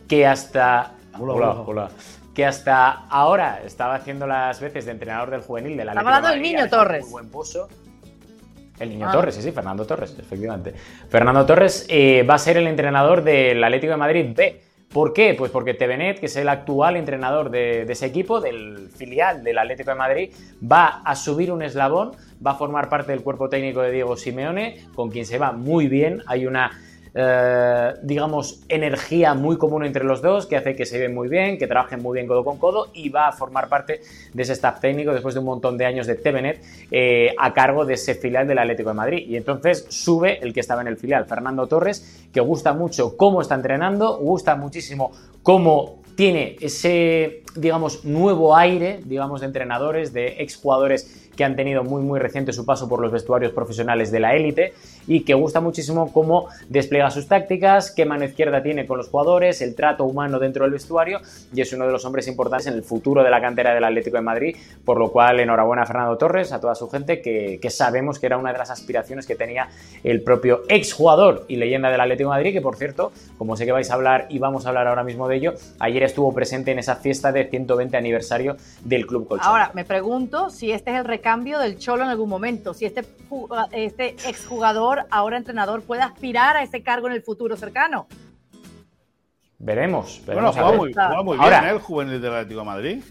que 0.08 0.28
hasta... 0.28 0.92
Hola, 1.18 1.34
hola, 1.34 1.52
hola. 1.66 1.90
Que 2.36 2.46
hasta 2.46 3.08
ahora 3.08 3.62
estaba 3.66 3.96
haciendo 3.96 4.28
las 4.28 4.60
veces 4.60 4.86
de 4.86 4.92
entrenador 4.92 5.30
del 5.30 5.42
juvenil 5.42 5.78
de 5.78 5.86
la 5.86 5.92
Estaba 5.94 6.18
hablando 6.18 6.30
del 6.30 6.42
niño 6.42 6.70
Torres. 6.70 7.04
Muy 7.04 7.12
buen 7.12 7.30
pozo. 7.30 7.70
El 8.80 8.90
niño 8.90 9.08
ah. 9.10 9.12
Torres, 9.12 9.36
sí, 9.36 9.42
sí, 9.42 9.52
Fernando 9.52 9.86
Torres, 9.86 10.16
efectivamente. 10.20 10.74
Fernando 11.10 11.46
Torres 11.46 11.86
eh, 11.90 12.24
va 12.24 12.36
a 12.36 12.40
ser 12.40 12.58
el 12.58 12.68
entrenador 12.68 13.24
del 13.24 13.64
Atlético 13.64 13.92
de 13.92 13.98
Madrid 13.98 14.26
B. 14.36 14.62
¿Por 14.92 15.14
qué? 15.14 15.36
Pues 15.38 15.52
porque 15.52 15.76
Tevenet, 15.76 16.20
que 16.20 16.26
es 16.26 16.36
el 16.36 16.50
actual 16.50 16.96
entrenador 16.96 17.52
de, 17.52 17.86
de, 17.86 17.94
ese 17.94 18.08
equipo, 18.08 18.42
del 18.42 18.90
filial 18.90 19.44
del 19.44 19.60
Atlético 19.60 19.92
de 19.92 19.96
Madrid, 19.96 20.34
va 20.60 21.02
a 21.06 21.16
subir 21.16 21.52
un 21.52 21.62
eslabón, 21.62 22.14
va 22.46 22.52
a 22.52 22.56
formar 22.56 22.90
parte 22.90 23.12
del 23.12 23.22
cuerpo 23.22 23.50
técnico 23.50 23.82
de 23.82 23.92
Diego 23.92 24.18
Simeone, 24.18 24.88
con 24.96 25.12
quien 25.12 25.28
se 25.28 25.38
va 25.38 25.52
muy 25.52 25.88
bien. 25.88 26.24
Hay 26.26 26.48
una 26.48 26.72
eh, 27.14 27.94
digamos, 28.04 28.64
energía 28.70 29.34
muy 29.34 29.58
común 29.58 29.86
entre 29.86 30.04
los 30.04 30.22
dos, 30.22 30.46
que 30.46 30.58
hace 30.58 30.76
que 30.76 30.86
se 30.86 30.98
lleven 30.98 31.16
muy 31.16 31.28
bien, 31.28 31.58
que 31.58 31.68
trabajen 31.68 32.02
muy 32.02 32.16
bien 32.16 32.28
codo 32.28 32.44
con 32.44 32.58
codo 32.58 32.90
y 32.94 33.10
va 33.10 33.28
a 33.28 33.32
formar 33.32 33.68
parte 33.68 34.02
de 34.34 34.44
ese 34.44 34.54
staff 34.54 34.80
técnico 34.80 35.12
después 35.12 35.34
de 35.34 35.40
un 35.40 35.46
montón 35.46 35.78
de 35.78 35.86
años 35.86 36.08
de 36.08 36.16
TVNet 36.16 36.62
eh, 36.92 37.34
a 37.38 37.54
cargo 37.54 37.86
de 37.86 37.96
ese 37.96 38.16
filial 38.16 38.48
del 38.48 38.60
Atlético 38.60 38.90
de 38.90 38.96
Madrid. 38.96 39.26
Y 39.28 39.36
entonces 39.36 39.86
sube 39.90 40.40
el 40.42 40.54
que 40.54 40.60
estaba 40.60 40.82
en 40.82 40.88
el 40.88 40.98
filial, 40.98 41.26
Fernando 41.26 41.68
Torres, 41.68 42.28
que 42.32 42.40
gusta 42.42 42.74
mucho 42.74 43.18
cómo 43.18 43.42
está 43.42 43.56
entrenando, 43.56 44.18
gusta 44.18 44.56
muchísimo 44.56 45.12
cómo 45.44 45.99
tiene 46.20 46.58
ese, 46.60 47.44
digamos, 47.56 48.04
nuevo 48.04 48.54
aire, 48.54 49.00
digamos, 49.06 49.40
de 49.40 49.48
entrenadores, 49.48 50.12
de 50.12 50.36
exjugadores 50.40 51.30
que 51.40 51.46
han 51.46 51.56
tenido 51.56 51.86
muy 51.86 52.02
muy 52.02 52.20
reciente 52.20 52.52
su 52.52 52.66
paso 52.66 52.90
por 52.90 53.00
los 53.00 53.14
vestuarios 53.14 53.54
profesionales 53.54 54.12
de 54.12 54.20
la 54.20 54.36
élite 54.36 54.74
y 55.08 55.22
que 55.22 55.34
gusta 55.36 55.62
muchísimo 55.62 56.12
cómo 56.12 56.50
despliega 56.68 57.10
sus 57.10 57.30
tácticas, 57.30 57.92
qué 57.92 58.04
mano 58.04 58.26
izquierda 58.26 58.62
tiene 58.62 58.86
con 58.86 58.98
los 58.98 59.08
jugadores, 59.08 59.62
el 59.62 59.74
trato 59.74 60.04
humano 60.04 60.38
dentro 60.38 60.66
del 60.66 60.74
vestuario 60.74 61.22
y 61.54 61.62
es 61.62 61.72
uno 61.72 61.86
de 61.86 61.94
los 61.94 62.04
hombres 62.04 62.28
importantes 62.28 62.68
en 62.68 62.74
el 62.74 62.84
futuro 62.84 63.24
de 63.24 63.30
la 63.30 63.40
cantera 63.40 63.74
del 63.74 63.86
Atlético 63.86 64.18
de 64.18 64.22
Madrid, 64.22 64.58
por 64.84 65.00
lo 65.00 65.14
cual 65.14 65.40
enhorabuena 65.40 65.84
a 65.84 65.86
Fernando 65.86 66.18
Torres, 66.18 66.52
a 66.52 66.60
toda 66.60 66.76
su 66.76 66.90
gente, 66.90 67.22
que, 67.22 67.70
sabemos 67.70 68.20
que 68.20 68.26
era 68.26 68.38
una 68.38 68.52
de 68.52 68.58
las 68.58 68.70
aspiraciones 68.70 69.26
que 69.26 69.36
tenía 69.36 69.70
el 70.04 70.22
propio 70.22 70.64
exjugador 70.68 71.46
y 71.48 71.56
leyenda 71.56 71.90
del 71.90 72.02
Atlético 72.02 72.32
de 72.32 72.36
Madrid, 72.36 72.52
que 72.52 72.62
por 72.62 72.76
cierto, 72.76 73.14
como 73.38 73.56
sé 73.56 73.66
que 73.66 73.72
vais 73.72 73.90
a 73.92 73.94
hablar 73.94 74.28
y 74.30 74.40
vamos 74.40 74.66
a 74.66 74.70
hablar 74.70 74.88
ahora 74.88 75.06
mismo 75.06 75.30
de 75.30 75.38
ello, 75.38 75.54
ayer 75.80 76.04
estuvo 76.10 76.34
presente 76.34 76.72
en 76.72 76.80
esa 76.80 76.96
fiesta 76.96 77.32
de 77.32 77.46
120 77.46 77.96
aniversario 77.98 78.58
del 78.84 79.08
Club 79.08 79.28
Colchón. 79.28 79.48
Ahora, 79.48 79.72
me 79.74 79.86
pregunto 79.86 80.50
si 80.50 80.72
este 80.72 80.92
es 80.92 80.98
el 80.98 81.06
recambio 81.06 81.60
del 81.60 81.78
Cholo 81.78 82.04
en 82.04 82.10
algún 82.10 82.30
momento, 82.30 82.74
si 82.74 82.86
este, 82.86 83.06
este 83.72 84.10
exjugador, 84.28 85.06
ahora 85.10 85.38
entrenador, 85.38 85.82
puede 85.82 86.02
aspirar 86.02 86.58
a 86.58 86.64
ese 86.64 86.84
cargo 86.84 87.08
en 87.08 87.14
el 87.14 87.22
futuro 87.22 87.56
cercano. 87.56 88.08
Veremos. 89.58 90.22
veremos 90.26 90.56
bueno, 90.56 90.70
juega 90.70 90.78
muy, 90.78 90.94
juega 90.94 91.24
muy 91.24 91.38
bien 91.38 91.54
¿eh? 91.66 91.70
el 91.70 91.80
juvenil 91.80 92.22
del 92.22 92.34
Atlético 92.34 92.60
de 92.62 92.66
Madrid. 92.66 93.04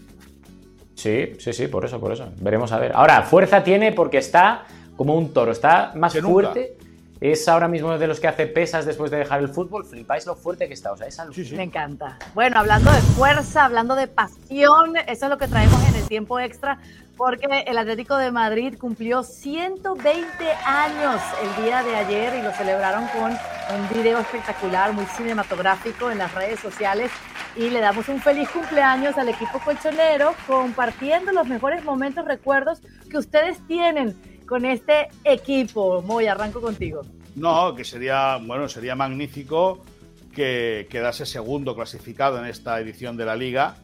Sí, 0.95 1.33
sí, 1.39 1.53
sí, 1.53 1.67
por 1.67 1.85
eso, 1.85 1.99
por 1.99 2.11
eso. 2.11 2.29
Veremos 2.37 2.71
a 2.71 2.79
ver. 2.79 2.91
Ahora, 2.93 3.21
fuerza 3.21 3.63
tiene 3.63 3.93
porque 3.93 4.17
está 4.17 4.65
como 4.97 5.15
un 5.15 5.31
toro, 5.31 5.51
está 5.51 5.93
más 5.95 6.11
que 6.11 6.21
fuerte. 6.21 6.75
Nunca. 6.77 6.88
Es 7.21 7.49
ahora 7.49 7.67
mismo 7.67 7.97
de 7.97 8.07
los 8.07 8.21
que 8.21 8.29
hace 8.29 8.47
pesas 8.47 8.85
después 8.85 9.11
de 9.11 9.17
dejar 9.17 9.41
el 9.41 9.49
fútbol. 9.49 9.83
Flipáis 9.83 10.25
lo 10.25 10.35
fuerte 10.35 10.69
que 10.69 10.73
está. 10.73 10.93
O 10.93 10.97
sea, 10.97 11.07
es 11.07 11.19
sí. 11.33 11.53
Me 11.53 11.63
encanta. 11.63 12.17
Bueno, 12.33 12.57
hablando 12.57 12.89
de 12.91 13.01
fuerza, 13.01 13.65
hablando 13.65 13.95
de 13.95 14.07
pasión, 14.07 14.95
eso 14.95 15.25
es 15.25 15.29
lo 15.29 15.37
que 15.37 15.49
traemos 15.49 15.85
en 15.89 15.95
el 15.95 16.07
tiempo 16.07 16.39
extra, 16.39 16.79
porque 17.17 17.65
el 17.67 17.77
Atlético 17.77 18.15
de 18.15 18.31
Madrid 18.31 18.75
cumplió 18.79 19.23
120 19.23 20.25
años 20.65 21.21
el 21.43 21.65
día 21.65 21.83
de 21.83 21.95
ayer 21.97 22.35
y 22.39 22.41
lo 22.41 22.53
celebraron 22.53 23.05
con 23.07 23.31
un 23.31 23.89
video 23.93 24.19
espectacular, 24.19 24.93
muy 24.93 25.05
cinematográfico 25.05 26.09
en 26.11 26.19
las 26.19 26.33
redes 26.33 26.61
sociales. 26.61 27.11
Y 27.57 27.69
le 27.69 27.81
damos 27.81 28.07
un 28.07 28.21
feliz 28.21 28.47
cumpleaños 28.49 29.17
al 29.17 29.27
equipo 29.27 29.59
colchonero, 29.59 30.35
compartiendo 30.47 31.33
los 31.33 31.47
mejores 31.47 31.83
momentos, 31.83 32.23
recuerdos 32.23 32.81
que 33.09 33.17
ustedes 33.17 33.57
tienen 33.67 34.15
con 34.49 34.65
este 34.65 35.09
equipo. 35.23 36.01
Moy, 36.01 36.25
arranco 36.25 36.59
contigo. 36.59 37.03
No, 37.35 37.75
que 37.75 37.85
sería, 37.85 38.37
bueno, 38.37 38.67
sería 38.67 38.95
magnífico 38.95 39.85
que 40.33 40.87
quedase 40.89 41.27
segundo 41.27 41.75
clasificado 41.75 42.39
en 42.39 42.45
esta 42.45 42.79
edición 42.79 43.15
de 43.15 43.25
la 43.25 43.35
liga 43.35 43.75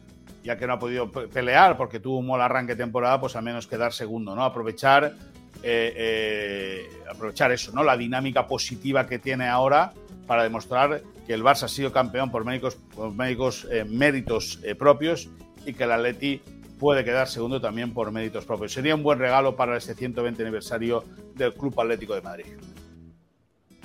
ya 0.46 0.56
que 0.56 0.66
no 0.66 0.74
ha 0.74 0.78
podido 0.78 1.10
pelear 1.10 1.76
porque 1.76 1.98
tuvo 1.98 2.18
un 2.18 2.28
mal 2.28 2.40
arranque 2.40 2.76
de 2.76 2.84
temporada, 2.84 3.20
pues 3.20 3.34
al 3.34 3.42
menos 3.42 3.66
quedar 3.66 3.92
segundo, 3.92 4.36
¿no? 4.36 4.44
Aprovechar, 4.44 5.16
eh, 5.62 5.92
eh, 5.96 6.90
aprovechar 7.10 7.50
eso, 7.50 7.72
¿no? 7.72 7.82
La 7.82 7.96
dinámica 7.96 8.46
positiva 8.46 9.08
que 9.08 9.18
tiene 9.18 9.48
ahora 9.48 9.92
para 10.24 10.44
demostrar 10.44 11.02
que 11.26 11.34
el 11.34 11.42
Barça 11.42 11.64
ha 11.64 11.68
sido 11.68 11.92
campeón 11.92 12.30
por 12.30 12.44
médicos, 12.44 12.76
por 12.94 13.12
médicos 13.12 13.66
eh, 13.72 13.84
méritos 13.84 14.60
propios 14.78 15.28
y 15.66 15.74
que 15.74 15.82
el 15.82 15.90
Atleti 15.90 16.40
puede 16.78 17.04
quedar 17.04 17.28
segundo 17.28 17.60
también 17.60 17.92
por 17.92 18.10
méritos 18.10 18.44
propios. 18.44 18.72
Sería 18.72 18.94
un 18.94 19.02
buen 19.02 19.18
regalo 19.18 19.56
para 19.56 19.76
este 19.76 19.94
120 19.94 20.42
aniversario 20.42 21.04
del 21.34 21.54
Club 21.54 21.78
Atlético 21.80 22.14
de 22.14 22.22
Madrid. 22.22 22.46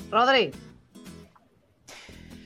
Rodri. 0.10 0.52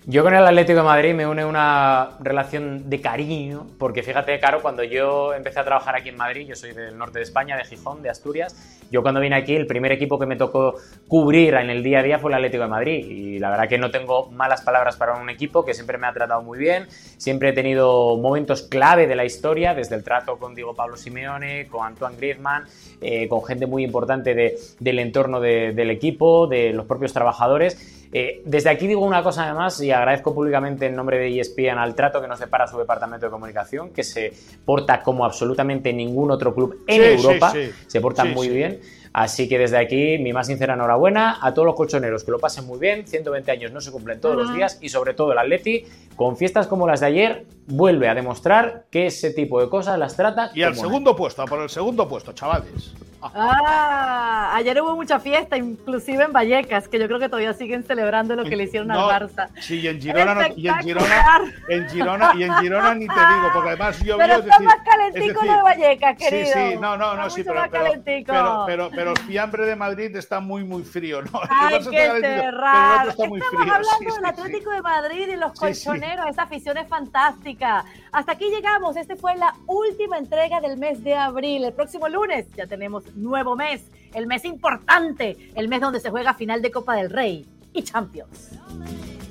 Yo 0.07 0.21
con 0.21 0.35
el 0.35 0.45
Atlético 0.45 0.77
de 0.77 0.85
Madrid 0.85 1.15
me 1.15 1.25
une 1.25 1.43
una 1.43 2.11
relación 2.19 2.91
de 2.91 3.01
cariño, 3.01 3.65
porque 3.79 4.03
fíjate, 4.03 4.39
Caro, 4.39 4.61
cuando 4.61 4.83
yo 4.83 5.33
empecé 5.33 5.59
a 5.59 5.63
trabajar 5.63 5.95
aquí 5.95 6.09
en 6.09 6.17
Madrid, 6.17 6.45
yo 6.47 6.55
soy 6.55 6.73
del 6.73 6.95
norte 6.95 7.17
de 7.17 7.23
España, 7.23 7.57
de 7.57 7.63
Gijón, 7.63 8.03
de 8.03 8.11
Asturias, 8.11 8.55
yo 8.91 9.01
cuando 9.01 9.19
vine 9.19 9.35
aquí, 9.35 9.55
el 9.55 9.65
primer 9.65 9.91
equipo 9.91 10.19
que 10.19 10.27
me 10.27 10.35
tocó 10.35 10.75
cubrir 11.07 11.55
en 11.55 11.71
el 11.71 11.81
día 11.81 12.01
a 12.01 12.03
día 12.03 12.19
fue 12.19 12.29
el 12.29 12.35
Atlético 12.35 12.61
de 12.61 12.69
Madrid, 12.69 13.03
y 13.03 13.39
la 13.39 13.49
verdad 13.49 13.67
que 13.67 13.79
no 13.79 13.89
tengo 13.89 14.29
malas 14.29 14.61
palabras 14.61 14.95
para 14.95 15.15
un 15.15 15.27
equipo 15.31 15.65
que 15.65 15.73
siempre 15.73 15.97
me 15.97 16.05
ha 16.05 16.13
tratado 16.13 16.43
muy 16.43 16.59
bien, 16.59 16.85
siempre 17.17 17.49
he 17.49 17.53
tenido 17.53 18.15
momentos 18.17 18.61
clave 18.61 19.07
de 19.07 19.15
la 19.15 19.25
historia, 19.25 19.73
desde 19.73 19.95
el 19.95 20.03
trato 20.03 20.37
con 20.37 20.53
Diego 20.53 20.75
Pablo 20.75 20.97
Simeone, 20.97 21.65
con 21.65 21.83
Antoine 21.83 22.15
Griezmann, 22.15 22.65
eh, 23.01 23.27
con 23.27 23.43
gente 23.43 23.65
muy 23.65 23.83
importante 23.83 24.35
del 24.79 24.99
entorno 24.99 25.39
del 25.39 25.89
equipo, 25.89 26.45
de 26.45 26.73
los 26.73 26.85
propios 26.85 27.11
trabajadores, 27.11 28.04
eh, 28.11 28.41
desde 28.45 28.69
aquí 28.69 28.87
digo 28.87 29.01
una 29.05 29.23
cosa 29.23 29.45
además 29.45 29.81
y 29.81 29.91
agradezco 29.91 30.33
públicamente 30.33 30.85
en 30.85 30.95
nombre 30.95 31.17
de 31.17 31.39
ESPN 31.39 31.77
al 31.77 31.95
trato 31.95 32.21
que 32.21 32.27
nos 32.27 32.39
separa 32.39 32.67
su 32.67 32.77
departamento 32.77 33.25
de 33.25 33.31
comunicación, 33.31 33.91
que 33.91 34.03
se 34.03 34.33
porta 34.63 35.01
como 35.01 35.25
absolutamente 35.25 35.91
ningún 35.93 36.31
otro 36.31 36.53
club 36.53 36.83
en 36.87 37.03
Europa, 37.03 37.53
se 37.87 38.01
porta 38.01 38.25
muy 38.25 38.49
bien. 38.49 38.79
Así 39.17 39.47
que 39.47 39.57
desde 39.57 39.77
aquí, 39.77 40.17
mi 40.17 40.33
más 40.33 40.47
sincera 40.47 40.73
enhorabuena 40.73 41.37
a 41.41 41.53
todos 41.53 41.65
los 41.65 41.75
colchoneros, 41.75 42.25
que 42.25 42.31
lo 42.31 42.39
pasen 42.39 42.65
muy 42.65 42.77
bien. 42.79 43.07
120 43.07 43.49
años 43.49 43.71
no 43.71 43.79
se 43.79 43.89
cumplen 43.89 44.19
todos 44.19 44.35
los 44.35 44.53
días 44.53 44.77
y 44.81 44.89
sobre 44.89 45.13
todo 45.13 45.31
el 45.31 45.37
Atleti, 45.37 45.85
con 46.17 46.35
fiestas 46.35 46.67
como 46.67 46.85
las 46.85 46.99
de 46.99 47.05
ayer, 47.05 47.45
vuelve 47.65 48.09
a 48.09 48.13
demostrar 48.13 48.87
que 48.91 49.05
ese 49.05 49.31
tipo 49.31 49.61
de 49.61 49.69
cosas 49.69 49.97
las 49.97 50.17
trata. 50.17 50.51
Y 50.53 50.63
al 50.63 50.75
segundo 50.75 51.15
puesto, 51.15 51.41
a 51.41 51.45
por 51.45 51.61
el 51.61 51.69
segundo 51.69 52.09
puesto, 52.09 52.33
chavales. 52.33 52.93
Ah, 53.33 54.51
ayer 54.55 54.81
hubo 54.81 54.95
mucha 54.95 55.19
fiesta, 55.19 55.57
inclusive 55.57 56.23
en 56.23 56.33
Vallecas, 56.33 56.87
que 56.87 56.99
yo 56.99 57.07
creo 57.07 57.19
que 57.19 57.29
todavía 57.29 57.53
siguen 57.53 57.83
celebrando 57.83 58.35
lo 58.35 58.43
que 58.43 58.55
le 58.55 58.65
hicieron 58.65 58.91
al 58.91 58.99
Barça. 58.99 59.49
Sí, 59.59 59.79
y 59.79 59.87
en 59.87 60.01
Girona, 60.01 60.49
y 60.55 60.67
en 60.67 60.79
Girona, 60.79 61.53
en 61.69 61.89
Girona, 61.89 62.33
y 62.35 62.43
en 62.43 62.53
Girona 62.55 62.95
ni 62.95 63.07
te 63.07 63.13
digo, 63.13 63.49
porque 63.53 63.69
además 63.69 64.03
yo 64.03 64.17
Pero 64.17 64.35
está 64.35 64.59
más 64.59 64.77
calentico 64.85 65.41
de 65.41 65.61
Vallecas, 65.61 66.17
querido. 66.17 66.45
Sí, 66.45 66.51
sí, 66.53 66.77
no, 66.79 66.97
no, 66.97 67.15
no, 67.15 67.29
sí, 67.29 67.43
pero 67.43 67.61
pero, 67.71 68.63
pero, 68.65 68.89
pero, 68.93 69.11
el 69.11 69.19
fiambre 69.19 69.65
de 69.65 69.75
Madrid 69.75 70.15
está 70.15 70.39
muy, 70.39 70.63
muy 70.63 70.83
frío, 70.83 71.21
¿no? 71.21 71.41
Ay, 71.49 71.79
qué. 71.89 72.05
Está 72.05 73.27
muy 73.27 73.39
Estamos 73.39 73.67
hablando 73.71 74.15
del 74.15 74.25
Atlético 74.25 74.71
de 74.71 74.81
Madrid 74.81 75.27
y 75.33 75.35
los 75.35 75.53
colchoneros, 75.53 76.27
esa 76.27 76.43
afición 76.43 76.77
es 76.77 76.87
fantástica. 76.87 77.85
Hasta 78.11 78.33
aquí 78.33 78.49
llegamos, 78.49 78.95
esta 78.97 79.15
fue 79.15 79.35
la 79.35 79.53
última 79.67 80.17
entrega 80.17 80.61
del 80.61 80.77
mes 80.77 81.03
de 81.03 81.15
abril. 81.15 81.65
El 81.65 81.73
próximo 81.73 82.07
lunes 82.07 82.47
ya 82.55 82.67
tenemos 82.67 83.03
nuevo 83.15 83.55
mes, 83.55 83.83
el 84.13 84.27
mes 84.27 84.45
importante, 84.45 85.51
el 85.55 85.67
mes 85.67 85.81
donde 85.81 85.99
se 85.99 86.09
juega 86.09 86.33
final 86.33 86.61
de 86.61 86.71
Copa 86.71 86.95
del 86.95 87.09
Rey 87.09 87.45
y 87.73 87.83
Champions. 87.83 88.51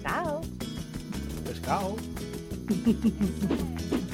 Chao. 0.02 0.40
Pescado. 1.44 1.96